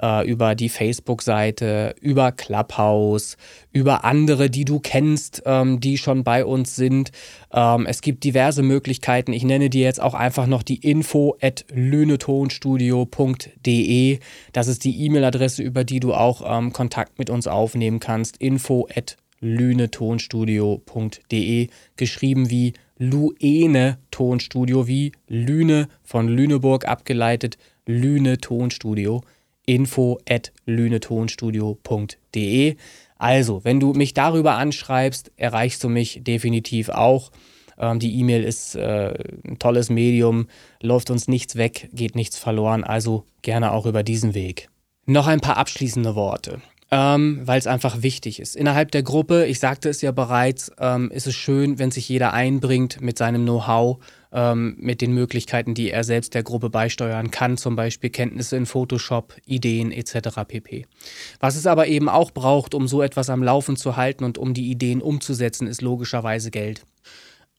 äh, 0.00 0.28
über 0.28 0.54
die 0.54 0.68
Facebook-Seite, 0.68 1.94
über 2.00 2.30
Clubhouse, 2.32 3.36
über 3.72 4.04
andere, 4.04 4.50
die 4.50 4.64
du 4.64 4.80
kennst, 4.80 5.42
ähm, 5.46 5.80
die 5.80 5.96
schon 5.98 6.24
bei 6.24 6.44
uns 6.44 6.74
sind. 6.76 7.12
Ähm, 7.52 7.86
es 7.86 8.02
gibt 8.02 8.24
diverse 8.24 8.62
Möglichkeiten. 8.62 9.32
Ich 9.32 9.44
nenne 9.44 9.70
dir 9.70 9.84
jetzt 9.84 10.00
auch 10.00 10.14
einfach 10.14 10.46
noch 10.46 10.62
die 10.62 10.76
info 10.76 11.36
at 11.40 11.64
lönetonstudio.de. 11.72 14.18
Das 14.52 14.68
ist 14.68 14.84
die 14.84 15.04
E-Mail-Adresse, 15.04 15.62
über 15.62 15.84
die 15.84 16.00
du 16.00 16.12
auch 16.14 16.42
ähm, 16.46 16.72
Kontakt 16.72 17.18
mit 17.18 17.28
uns 17.30 17.46
aufnehmen 17.46 18.00
kannst. 18.00 18.38
info 18.38 18.88
at 18.94 19.16
lünetonstudio.de, 19.40 21.68
geschrieben 21.96 22.50
wie 22.50 22.72
Luene 22.98 23.98
Tonstudio, 24.10 24.86
wie 24.86 25.12
Lüne 25.28 25.88
von 26.02 26.28
Lüneburg 26.28 26.88
abgeleitet, 26.88 27.58
Lüne 27.84 28.38
Tonstudio 28.38 29.20
info 29.66 30.18
at 30.28 30.52
lünetonstudio.de. 30.64 32.76
Also, 33.18 33.64
wenn 33.64 33.80
du 33.80 33.92
mich 33.92 34.14
darüber 34.14 34.56
anschreibst, 34.56 35.32
erreichst 35.36 35.84
du 35.84 35.88
mich 35.88 36.20
definitiv 36.22 36.88
auch. 36.88 37.32
Ähm, 37.78 37.98
die 37.98 38.18
E-Mail 38.18 38.44
ist 38.44 38.76
äh, 38.76 39.14
ein 39.44 39.58
tolles 39.58 39.90
Medium, 39.90 40.48
läuft 40.80 41.10
uns 41.10 41.28
nichts 41.28 41.56
weg, 41.56 41.88
geht 41.92 42.14
nichts 42.14 42.38
verloren, 42.38 42.84
also 42.84 43.24
gerne 43.42 43.72
auch 43.72 43.86
über 43.86 44.02
diesen 44.02 44.34
Weg. 44.34 44.68
Noch 45.06 45.26
ein 45.26 45.40
paar 45.40 45.56
abschließende 45.56 46.14
Worte 46.14 46.60
ähm, 46.90 47.40
weil 47.44 47.58
es 47.58 47.66
einfach 47.66 48.02
wichtig 48.02 48.38
ist. 48.38 48.54
Innerhalb 48.54 48.92
der 48.92 49.02
Gruppe, 49.02 49.46
ich 49.46 49.58
sagte 49.58 49.88
es 49.88 50.02
ja 50.02 50.12
bereits, 50.12 50.70
ähm, 50.78 51.10
ist 51.10 51.26
es 51.26 51.34
schön, 51.34 51.78
wenn 51.78 51.90
sich 51.90 52.08
jeder 52.08 52.32
einbringt 52.32 53.00
mit 53.00 53.18
seinem 53.18 53.42
Know-how, 53.42 53.98
ähm, 54.32 54.76
mit 54.78 55.00
den 55.00 55.12
Möglichkeiten, 55.12 55.74
die 55.74 55.90
er 55.90 56.04
selbst 56.04 56.34
der 56.34 56.44
Gruppe 56.44 56.70
beisteuern 56.70 57.30
kann, 57.32 57.56
zum 57.56 57.74
Beispiel 57.74 58.10
Kenntnisse 58.10 58.56
in 58.56 58.66
Photoshop, 58.66 59.34
Ideen 59.46 59.90
etc. 59.90 60.44
pp. 60.46 60.86
Was 61.40 61.56
es 61.56 61.66
aber 61.66 61.88
eben 61.88 62.08
auch 62.08 62.30
braucht, 62.30 62.74
um 62.74 62.86
so 62.86 63.02
etwas 63.02 63.30
am 63.30 63.42
Laufen 63.42 63.76
zu 63.76 63.96
halten 63.96 64.22
und 64.22 64.38
um 64.38 64.54
die 64.54 64.70
Ideen 64.70 65.02
umzusetzen, 65.02 65.66
ist 65.66 65.82
logischerweise 65.82 66.52
Geld. 66.52 66.84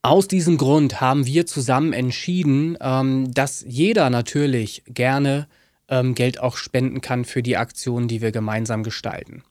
Aus 0.00 0.28
diesem 0.28 0.56
Grund 0.56 1.00
haben 1.00 1.26
wir 1.26 1.44
zusammen 1.44 1.92
entschieden, 1.92 2.78
ähm, 2.80 3.34
dass 3.34 3.64
jeder 3.66 4.08
natürlich 4.08 4.84
gerne 4.86 5.48
ähm, 5.88 6.14
Geld 6.14 6.40
auch 6.40 6.56
spenden 6.56 7.00
kann 7.00 7.24
für 7.24 7.42
die 7.42 7.56
Aktionen, 7.56 8.08
die 8.08 8.20
wir 8.20 8.32
gemeinsam 8.32 8.82
gestalten. 8.82 9.42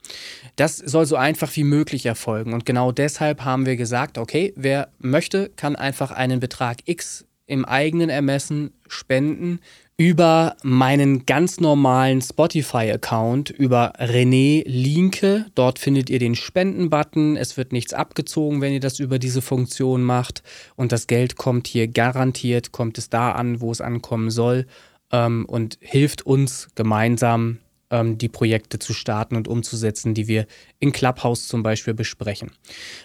Das 0.56 0.78
soll 0.78 1.06
so 1.06 1.16
einfach 1.16 1.56
wie 1.56 1.64
möglich 1.64 2.06
erfolgen. 2.06 2.54
Und 2.54 2.66
genau 2.66 2.92
deshalb 2.92 3.44
haben 3.44 3.66
wir 3.66 3.76
gesagt, 3.76 4.18
okay, 4.18 4.54
wer 4.56 4.90
möchte, 5.00 5.50
kann 5.56 5.76
einfach 5.76 6.12
einen 6.12 6.40
Betrag 6.40 6.78
X 6.86 7.26
im 7.46 7.66
eigenen 7.66 8.10
Ermessen 8.10 8.74
spenden 8.88 9.60
über 10.00 10.56
meinen 10.62 11.26
ganz 11.26 11.60
normalen 11.60 12.22
Spotify-Account, 12.22 13.50
über 13.50 13.94
René 14.00 14.62
Linke. 14.68 15.48
Dort 15.56 15.80
findet 15.80 16.12
ihr 16.12 16.20
den 16.20 16.36
Spenden-Button. 16.36 17.36
Es 17.36 17.58
wird 17.58 17.72
nichts 17.72 17.94
abgezogen, 17.94 18.62
wenn 18.62 18.74
ihr 18.74 18.80
das 18.80 19.00
über 19.00 19.18
diese 19.18 19.42
Funktion 19.42 20.04
macht. 20.04 20.44
Und 20.76 20.92
das 20.92 21.08
Geld 21.08 21.36
kommt 21.36 21.66
hier 21.66 21.88
garantiert, 21.88 22.72
kommt 22.72 23.00
es 23.00 23.10
da 23.10 23.32
an, 23.32 23.60
wo 23.60 23.72
es 23.72 23.82
ankommen 23.82 24.30
soll 24.30 24.68
ähm, 25.12 25.46
und 25.46 25.78
hilft 25.82 26.26
uns 26.26 26.70
gemeinsam 26.76 27.60
ähm, 27.90 28.18
die 28.18 28.30
Projekte 28.30 28.80
zu 28.80 28.94
starten 28.94 29.36
und 29.36 29.48
umzusetzen, 29.48 30.14
die 30.14 30.28
wir 30.28 30.46
in 30.80 30.92
Clubhouse 30.92 31.48
zum 31.48 31.64
Beispiel 31.64 31.94
besprechen. 31.94 32.52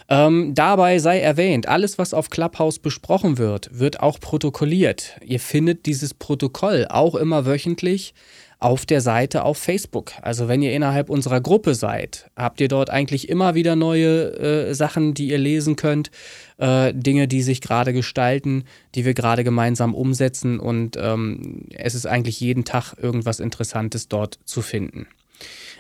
Ähm, 0.09 0.55
dabei 0.55 0.99
sei 0.99 1.21
erwähnt, 1.21 1.69
alles, 1.69 1.99
was 1.99 2.15
auf 2.15 2.31
Clubhouse 2.31 2.79
besprochen 2.79 3.39
wird, 3.39 3.79
wird 3.79 4.01
auch 4.01 4.19
protokolliert. 4.19 5.17
Ihr 5.25 5.41
findet 5.41 5.87
dieses 5.87 6.15
Protokoll 6.15 6.87
auch 6.89 7.15
immer 7.15 7.47
wöchentlich 7.47 8.15
auf 8.59 8.87
der 8.87 9.01
Seite 9.01 9.43
auf 9.43 9.59
Facebook. 9.59 10.13
Also 10.23 10.47
wenn 10.47 10.63
ihr 10.63 10.73
innerhalb 10.73 11.11
unserer 11.11 11.41
Gruppe 11.41 11.75
seid, 11.75 12.31
habt 12.37 12.61
ihr 12.61 12.69
dort 12.69 12.91
eigentlich 12.91 13.29
immer 13.29 13.57
wieder 13.57 13.75
neue 13.75 14.69
äh, 14.69 14.75
Sachen, 14.75 15.15
die 15.15 15.29
ihr 15.29 15.39
lesen 15.39 15.75
könnt, 15.75 16.13
äh, 16.59 16.93
Dinge, 16.95 17.29
die 17.29 17.43
sich 17.43 17.61
gerade 17.61 17.93
gestalten, 17.93 18.65
die 18.95 19.05
wir 19.05 19.15
gerade 19.15 19.45
gemeinsam 19.45 19.95
umsetzen 19.95 20.61
und 20.61 20.97
ähm, 21.01 21.67
es 21.75 21.95
ist 21.95 22.07
eigentlich 22.07 22.41
jeden 22.41 22.65
Tag 22.65 22.95
irgendwas 23.01 23.41
Interessantes 23.41 24.09
dort 24.09 24.39
zu 24.45 24.63
finden. 24.63 25.07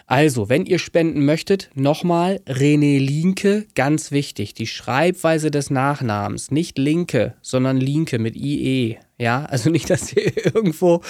Also, 0.06 0.48
wenn 0.48 0.66
ihr 0.66 0.78
spenden 0.78 1.24
möchtet, 1.24 1.70
nochmal 1.74 2.40
René 2.46 2.98
Linke, 2.98 3.66
ganz 3.74 4.10
wichtig, 4.10 4.54
die 4.54 4.66
Schreibweise 4.66 5.50
des 5.50 5.70
Nachnamens, 5.70 6.50
nicht 6.50 6.76
Linke, 6.76 7.34
sondern 7.40 7.78
Linke 7.78 8.18
mit 8.18 8.36
IE. 8.36 8.98
Ja, 9.18 9.44
also 9.44 9.70
nicht, 9.70 9.88
dass 9.90 10.12
ihr 10.12 10.32
irgendwo 10.54 11.00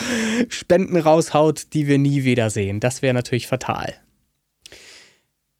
Spenden 0.48 0.96
raushaut, 0.98 1.72
die 1.72 1.86
wir 1.86 1.98
nie 1.98 2.24
wiedersehen. 2.24 2.80
Das 2.80 3.02
wäre 3.02 3.14
natürlich 3.14 3.46
fatal. 3.46 3.94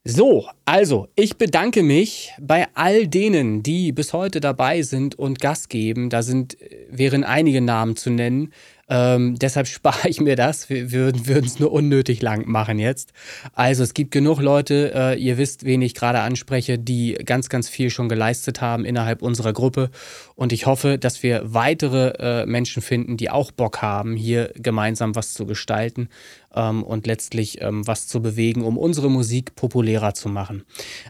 So, 0.05 0.49
also 0.65 1.07
ich 1.15 1.37
bedanke 1.37 1.85
mich 1.85 2.33
bei 2.41 2.67
all 2.75 3.07
denen, 3.07 3.63
die 3.63 3.93
bis 3.93 4.13
heute 4.13 4.41
dabei 4.41 4.83
sind 4.83 5.17
und 5.17 5.39
Gas 5.39 5.69
geben. 5.69 6.11
Da 6.11 6.25
sind, 6.25 6.61
äh, 6.61 6.87
wären 6.91 7.23
einige 7.23 7.61
Namen 7.61 7.95
zu 7.95 8.11
nennen. 8.11 8.53
Ähm, 8.89 9.37
deshalb 9.39 9.67
spare 9.69 10.09
ich 10.09 10.21
mir 10.21 10.35
das. 10.35 10.69
Wir 10.69 10.91
würden 10.91 11.45
es 11.45 11.61
nur 11.61 11.71
unnötig 11.71 12.21
lang 12.21 12.49
machen 12.49 12.81
jetzt. 12.81 13.13
Also 13.53 13.85
es 13.85 13.95
gibt 13.95 14.11
genug 14.11 14.41
Leute, 14.41 14.91
äh, 14.93 15.21
ihr 15.21 15.39
wisst, 15.39 15.65
wen 15.65 15.83
ich 15.83 15.95
gerade 15.95 16.19
anspreche, 16.19 16.81
die 16.81 17.15
ganz, 17.25 17.49
ganz 17.49 17.69
viel 17.69 17.89
schon 17.89 18.09
geleistet 18.09 18.61
haben 18.61 18.85
innerhalb 18.85 19.23
unserer 19.23 19.53
Gruppe. 19.53 19.89
Und 20.35 20.53
ich 20.53 20.67
hoffe, 20.67 20.99
dass 20.99 21.23
wir 21.23 21.55
weitere 21.55 22.15
äh, 22.19 22.47
Menschen 22.47 22.83
finden, 22.83 23.17
die 23.17 23.31
auch 23.31 23.53
Bock 23.53 23.83
haben, 23.83 24.17
hier 24.17 24.53
gemeinsam 24.57 25.15
was 25.15 25.33
zu 25.33 25.47
gestalten 25.47 26.09
ähm, 26.55 26.83
und 26.83 27.07
letztlich 27.07 27.61
ähm, 27.61 27.87
was 27.87 28.07
zu 28.07 28.23
bewegen, 28.23 28.63
um 28.63 28.79
unsere 28.79 29.11
Musik 29.11 29.55
populärer 29.55 30.15
zu 30.15 30.29
machen. 30.29 30.65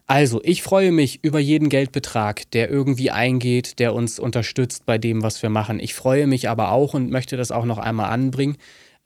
Also, 0.06 0.40
ich 0.44 0.62
freue 0.62 0.92
mich 0.92 1.22
über 1.22 1.38
jeden 1.38 1.68
Geldbetrag, 1.68 2.50
der 2.52 2.70
irgendwie 2.70 3.10
eingeht, 3.10 3.78
der 3.78 3.94
uns 3.94 4.18
unterstützt 4.18 4.86
bei 4.86 4.98
dem, 4.98 5.22
was 5.22 5.42
wir 5.42 5.50
machen. 5.50 5.80
Ich 5.80 5.94
freue 5.94 6.26
mich 6.26 6.48
aber 6.48 6.72
auch 6.72 6.94
und 6.94 7.10
möchte 7.10 7.36
das 7.36 7.50
auch 7.50 7.64
noch 7.64 7.78
einmal 7.78 8.10
anbringen, 8.10 8.56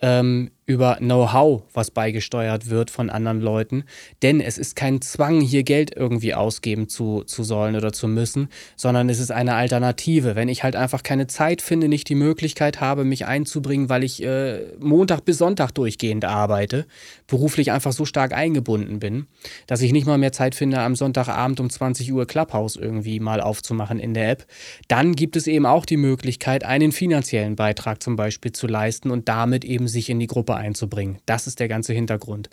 ähm, 0.00 0.50
über 0.66 0.96
Know-how, 0.96 1.62
was 1.72 1.92
beigesteuert 1.92 2.68
wird 2.68 2.90
von 2.90 3.08
anderen 3.08 3.40
Leuten. 3.40 3.84
Denn 4.22 4.40
es 4.40 4.58
ist 4.58 4.74
kein 4.74 5.00
Zwang, 5.00 5.40
hier 5.40 5.62
Geld 5.62 5.94
irgendwie 5.96 6.34
ausgeben 6.34 6.88
zu, 6.88 7.22
zu 7.22 7.44
sollen 7.44 7.76
oder 7.76 7.92
zu 7.92 8.08
müssen, 8.08 8.48
sondern 8.74 9.08
es 9.08 9.20
ist 9.20 9.30
eine 9.30 9.54
Alternative. 9.54 10.34
Wenn 10.34 10.48
ich 10.48 10.64
halt 10.64 10.74
einfach 10.74 11.04
keine 11.04 11.28
Zeit 11.28 11.62
finde, 11.62 11.88
nicht 11.88 12.08
die 12.08 12.16
Möglichkeit 12.16 12.80
habe, 12.80 13.04
mich 13.04 13.26
einzubringen, 13.26 13.88
weil 13.88 14.02
ich 14.02 14.20
äh, 14.24 14.72
Montag 14.80 15.24
bis 15.24 15.38
Sonntag 15.38 15.70
durchgehend 15.70 16.24
arbeite, 16.24 16.86
beruflich 17.28 17.70
einfach 17.70 17.92
so 17.92 18.04
stark 18.04 18.32
eingebunden 18.32 18.98
bin, 18.98 19.26
dass 19.68 19.82
ich 19.82 19.92
nicht 19.92 20.06
mal 20.06 20.18
mehr 20.18 20.32
Zeit 20.32 20.56
finde, 20.56 20.80
am 20.80 20.96
Sonntagabend 20.96 21.60
um 21.60 21.70
20 21.70 22.12
Uhr 22.12 22.26
Clubhouse 22.26 22.74
irgendwie 22.74 23.20
mal 23.20 23.40
aufzumachen 23.40 24.00
in 24.00 24.14
der 24.14 24.30
App, 24.30 24.46
dann 24.88 25.14
gibt 25.14 25.36
es 25.36 25.46
eben 25.46 25.64
auch 25.64 25.86
die 25.86 25.96
Möglichkeit, 25.96 26.64
einen 26.64 26.90
finanziellen 26.90 27.54
Beitrag 27.54 28.02
zum 28.02 28.16
Beispiel 28.16 28.50
zu 28.50 28.66
leisten 28.66 29.12
und 29.12 29.28
damit 29.28 29.64
eben 29.64 29.86
sich 29.86 30.10
in 30.10 30.18
die 30.18 30.26
Gruppe 30.26 30.55
einzubringen. 30.56 31.18
Das 31.26 31.46
ist 31.46 31.60
der 31.60 31.68
ganze 31.68 31.92
Hintergrund. 31.92 32.50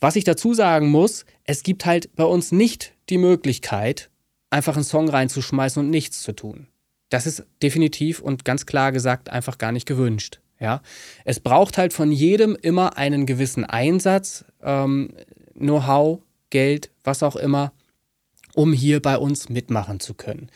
Was 0.00 0.16
ich 0.16 0.24
dazu 0.24 0.54
sagen 0.54 0.88
muss, 0.88 1.24
es 1.44 1.62
gibt 1.62 1.86
halt 1.86 2.14
bei 2.16 2.24
uns 2.24 2.52
nicht 2.52 2.94
die 3.08 3.18
Möglichkeit, 3.18 4.10
einfach 4.50 4.74
einen 4.74 4.84
Song 4.84 5.08
reinzuschmeißen 5.08 5.82
und 5.82 5.90
nichts 5.90 6.22
zu 6.22 6.32
tun. 6.32 6.66
Das 7.08 7.26
ist 7.26 7.44
definitiv 7.62 8.20
und 8.20 8.44
ganz 8.44 8.66
klar 8.66 8.92
gesagt 8.92 9.30
einfach 9.30 9.58
gar 9.58 9.72
nicht 9.72 9.86
gewünscht. 9.86 10.40
Ja, 10.60 10.82
es 11.24 11.40
braucht 11.40 11.78
halt 11.78 11.92
von 11.92 12.12
jedem 12.12 12.54
immer 12.54 12.98
einen 12.98 13.24
gewissen 13.24 13.64
Einsatz, 13.64 14.44
ähm, 14.62 15.14
Know-how, 15.54 16.20
Geld, 16.50 16.90
was 17.02 17.22
auch 17.22 17.36
immer, 17.36 17.72
um 18.54 18.72
hier 18.72 19.00
bei 19.00 19.16
uns 19.16 19.48
mitmachen 19.48 20.00
zu 20.00 20.14
können. 20.14 20.50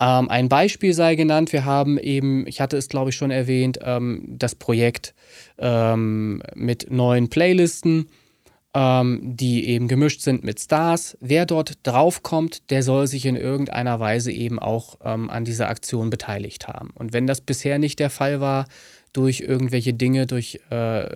Ähm, 0.00 0.28
ein 0.28 0.48
Beispiel 0.48 0.92
sei 0.92 1.14
genannt, 1.14 1.52
wir 1.52 1.64
haben 1.64 1.98
eben, 1.98 2.46
ich 2.46 2.60
hatte 2.60 2.76
es 2.76 2.88
glaube 2.88 3.10
ich 3.10 3.16
schon 3.16 3.30
erwähnt, 3.30 3.78
ähm, 3.82 4.24
das 4.28 4.54
Projekt 4.54 5.14
ähm, 5.58 6.42
mit 6.54 6.90
neuen 6.90 7.30
Playlisten, 7.30 8.08
ähm, 8.74 9.20
die 9.22 9.68
eben 9.68 9.88
gemischt 9.88 10.20
sind 10.20 10.44
mit 10.44 10.60
Stars. 10.60 11.16
Wer 11.20 11.46
dort 11.46 11.78
draufkommt, 11.82 12.70
der 12.70 12.82
soll 12.82 13.06
sich 13.06 13.24
in 13.24 13.36
irgendeiner 13.36 13.98
Weise 13.98 14.32
eben 14.32 14.58
auch 14.58 14.98
ähm, 15.02 15.30
an 15.30 15.46
dieser 15.46 15.70
Aktion 15.70 16.10
beteiligt 16.10 16.68
haben. 16.68 16.90
Und 16.94 17.14
wenn 17.14 17.26
das 17.26 17.40
bisher 17.40 17.78
nicht 17.78 17.98
der 17.98 18.10
Fall 18.10 18.40
war, 18.40 18.66
durch 19.14 19.40
irgendwelche 19.40 19.94
Dinge, 19.94 20.26
durch 20.26 20.60
äh, 20.68 21.08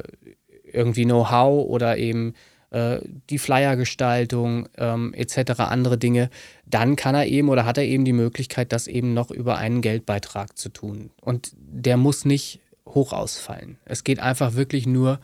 irgendwie 0.72 1.04
Know-how 1.04 1.66
oder 1.68 1.98
eben 1.98 2.32
äh, 2.70 3.00
die 3.28 3.38
Flyergestaltung 3.38 4.68
ähm, 4.78 5.14
etc., 5.14 5.60
andere 5.60 5.98
Dinge, 5.98 6.30
dann 6.66 6.96
kann 6.96 7.14
er 7.14 7.26
eben 7.26 7.48
oder 7.48 7.64
hat 7.64 7.78
er 7.78 7.84
eben 7.84 8.04
die 8.04 8.12
Möglichkeit, 8.12 8.72
das 8.72 8.86
eben 8.86 9.14
noch 9.14 9.30
über 9.30 9.58
einen 9.58 9.80
Geldbeitrag 9.80 10.56
zu 10.56 10.68
tun. 10.68 11.10
Und 11.20 11.52
der 11.56 11.96
muss 11.96 12.24
nicht 12.24 12.60
hoch 12.86 13.12
ausfallen. 13.12 13.78
Es 13.84 14.04
geht 14.04 14.20
einfach 14.20 14.54
wirklich 14.54 14.86
nur 14.86 15.20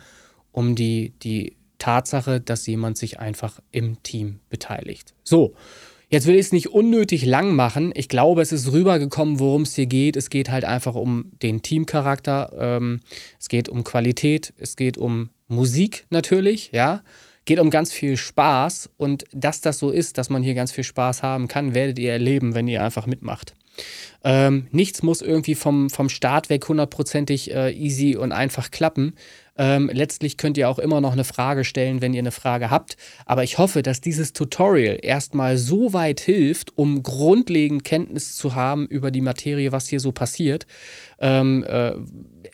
um 0.52 0.74
die, 0.74 1.12
die 1.22 1.56
Tatsache, 1.78 2.40
dass 2.40 2.66
jemand 2.66 2.96
sich 2.96 3.20
einfach 3.20 3.60
im 3.70 4.02
Team 4.02 4.40
beteiligt. 4.48 5.14
So, 5.22 5.54
Jetzt 6.08 6.28
will 6.28 6.36
ich 6.36 6.46
es 6.46 6.52
nicht 6.52 6.68
unnötig 6.68 7.24
lang 7.24 7.56
machen. 7.56 7.92
Ich 7.96 8.08
glaube, 8.08 8.40
es 8.40 8.52
ist 8.52 8.70
rübergekommen, 8.70 9.40
worum 9.40 9.62
es 9.62 9.74
hier 9.74 9.86
geht. 9.86 10.14
Es 10.14 10.30
geht 10.30 10.50
halt 10.50 10.64
einfach 10.64 10.94
um 10.94 11.32
den 11.42 11.62
Teamcharakter. 11.62 12.52
Ähm, 12.56 13.00
es 13.40 13.48
geht 13.48 13.68
um 13.68 13.82
Qualität. 13.82 14.54
Es 14.56 14.76
geht 14.76 14.98
um 14.98 15.30
Musik 15.48 16.06
natürlich, 16.10 16.70
ja. 16.72 17.02
Geht 17.46 17.58
um 17.58 17.70
ganz 17.70 17.92
viel 17.92 18.18
Spaß. 18.18 18.90
Und 18.98 19.24
dass 19.32 19.62
das 19.62 19.78
so 19.78 19.90
ist, 19.90 20.18
dass 20.18 20.28
man 20.28 20.42
hier 20.42 20.54
ganz 20.54 20.72
viel 20.72 20.84
Spaß 20.84 21.22
haben 21.22 21.48
kann, 21.48 21.74
werdet 21.74 21.98
ihr 21.98 22.12
erleben, 22.12 22.54
wenn 22.54 22.68
ihr 22.68 22.84
einfach 22.84 23.06
mitmacht. 23.06 23.54
Ähm, 24.24 24.66
nichts 24.70 25.02
muss 25.02 25.22
irgendwie 25.22 25.54
vom, 25.54 25.90
vom 25.90 26.08
Start 26.08 26.50
weg 26.50 26.68
hundertprozentig 26.68 27.54
äh, 27.54 27.70
easy 27.70 28.16
und 28.16 28.32
einfach 28.32 28.70
klappen. 28.70 29.14
Ähm, 29.58 29.90
letztlich 29.92 30.36
könnt 30.36 30.58
ihr 30.58 30.68
auch 30.68 30.78
immer 30.78 31.00
noch 31.00 31.12
eine 31.12 31.24
Frage 31.24 31.64
stellen, 31.64 32.02
wenn 32.02 32.12
ihr 32.12 32.20
eine 32.20 32.32
Frage 32.32 32.70
habt. 32.70 32.96
Aber 33.24 33.42
ich 33.42 33.58
hoffe, 33.58 33.82
dass 33.82 34.00
dieses 34.00 34.32
Tutorial 34.32 34.98
erstmal 35.00 35.56
so 35.56 35.92
weit 35.92 36.20
hilft, 36.20 36.76
um 36.76 37.02
grundlegend 37.02 37.84
Kenntnis 37.84 38.36
zu 38.36 38.54
haben 38.54 38.86
über 38.86 39.10
die 39.10 39.22
Materie, 39.22 39.72
was 39.72 39.88
hier 39.88 40.00
so 40.00 40.12
passiert. 40.12 40.66
Ähm, 41.18 41.64
äh, 41.64 41.92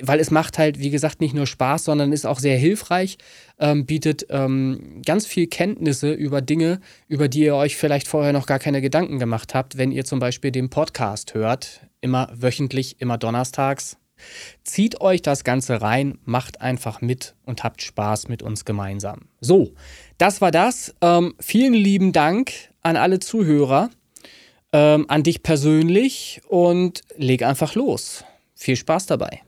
weil 0.00 0.20
es 0.20 0.30
macht 0.30 0.58
halt, 0.58 0.78
wie 0.78 0.90
gesagt, 0.90 1.20
nicht 1.20 1.34
nur 1.34 1.46
Spaß, 1.46 1.84
sondern 1.84 2.12
ist 2.12 2.26
auch 2.26 2.38
sehr 2.38 2.56
hilfreich, 2.56 3.18
ähm, 3.58 3.86
bietet 3.86 4.26
ähm, 4.30 5.02
ganz 5.04 5.26
viel 5.26 5.46
Kenntnisse 5.46 6.12
über 6.12 6.40
Dinge, 6.40 6.80
über 7.08 7.28
die 7.28 7.40
ihr 7.40 7.54
euch 7.54 7.76
vielleicht 7.76 8.08
vorher 8.08 8.32
noch 8.32 8.46
gar 8.46 8.58
keine 8.58 8.80
Gedanken 8.80 9.18
gemacht 9.18 9.54
habt, 9.54 9.78
wenn 9.78 9.92
ihr 9.92 10.04
zum 10.04 10.18
Beispiel 10.18 10.50
den 10.50 10.70
Podcast 10.70 11.34
hört. 11.34 11.80
Immer 12.00 12.28
wöchentlich, 12.34 13.00
immer 13.00 13.18
donnerstags. 13.18 13.96
Zieht 14.64 15.00
euch 15.00 15.22
das 15.22 15.44
Ganze 15.44 15.82
rein, 15.82 16.18
macht 16.24 16.60
einfach 16.60 17.00
mit 17.00 17.34
und 17.44 17.64
habt 17.64 17.82
Spaß 17.82 18.28
mit 18.28 18.42
uns 18.42 18.64
gemeinsam. 18.64 19.22
So, 19.40 19.72
das 20.18 20.40
war 20.40 20.50
das. 20.50 20.94
Ähm, 21.00 21.34
vielen 21.40 21.74
lieben 21.74 22.12
Dank 22.12 22.52
an 22.82 22.96
alle 22.96 23.18
Zuhörer, 23.18 23.90
ähm, 24.72 25.06
an 25.08 25.22
dich 25.22 25.42
persönlich 25.42 26.40
und 26.48 27.02
leg 27.16 27.42
einfach 27.42 27.74
los. 27.74 28.24
Viel 28.54 28.76
Spaß 28.76 29.06
dabei. 29.06 29.42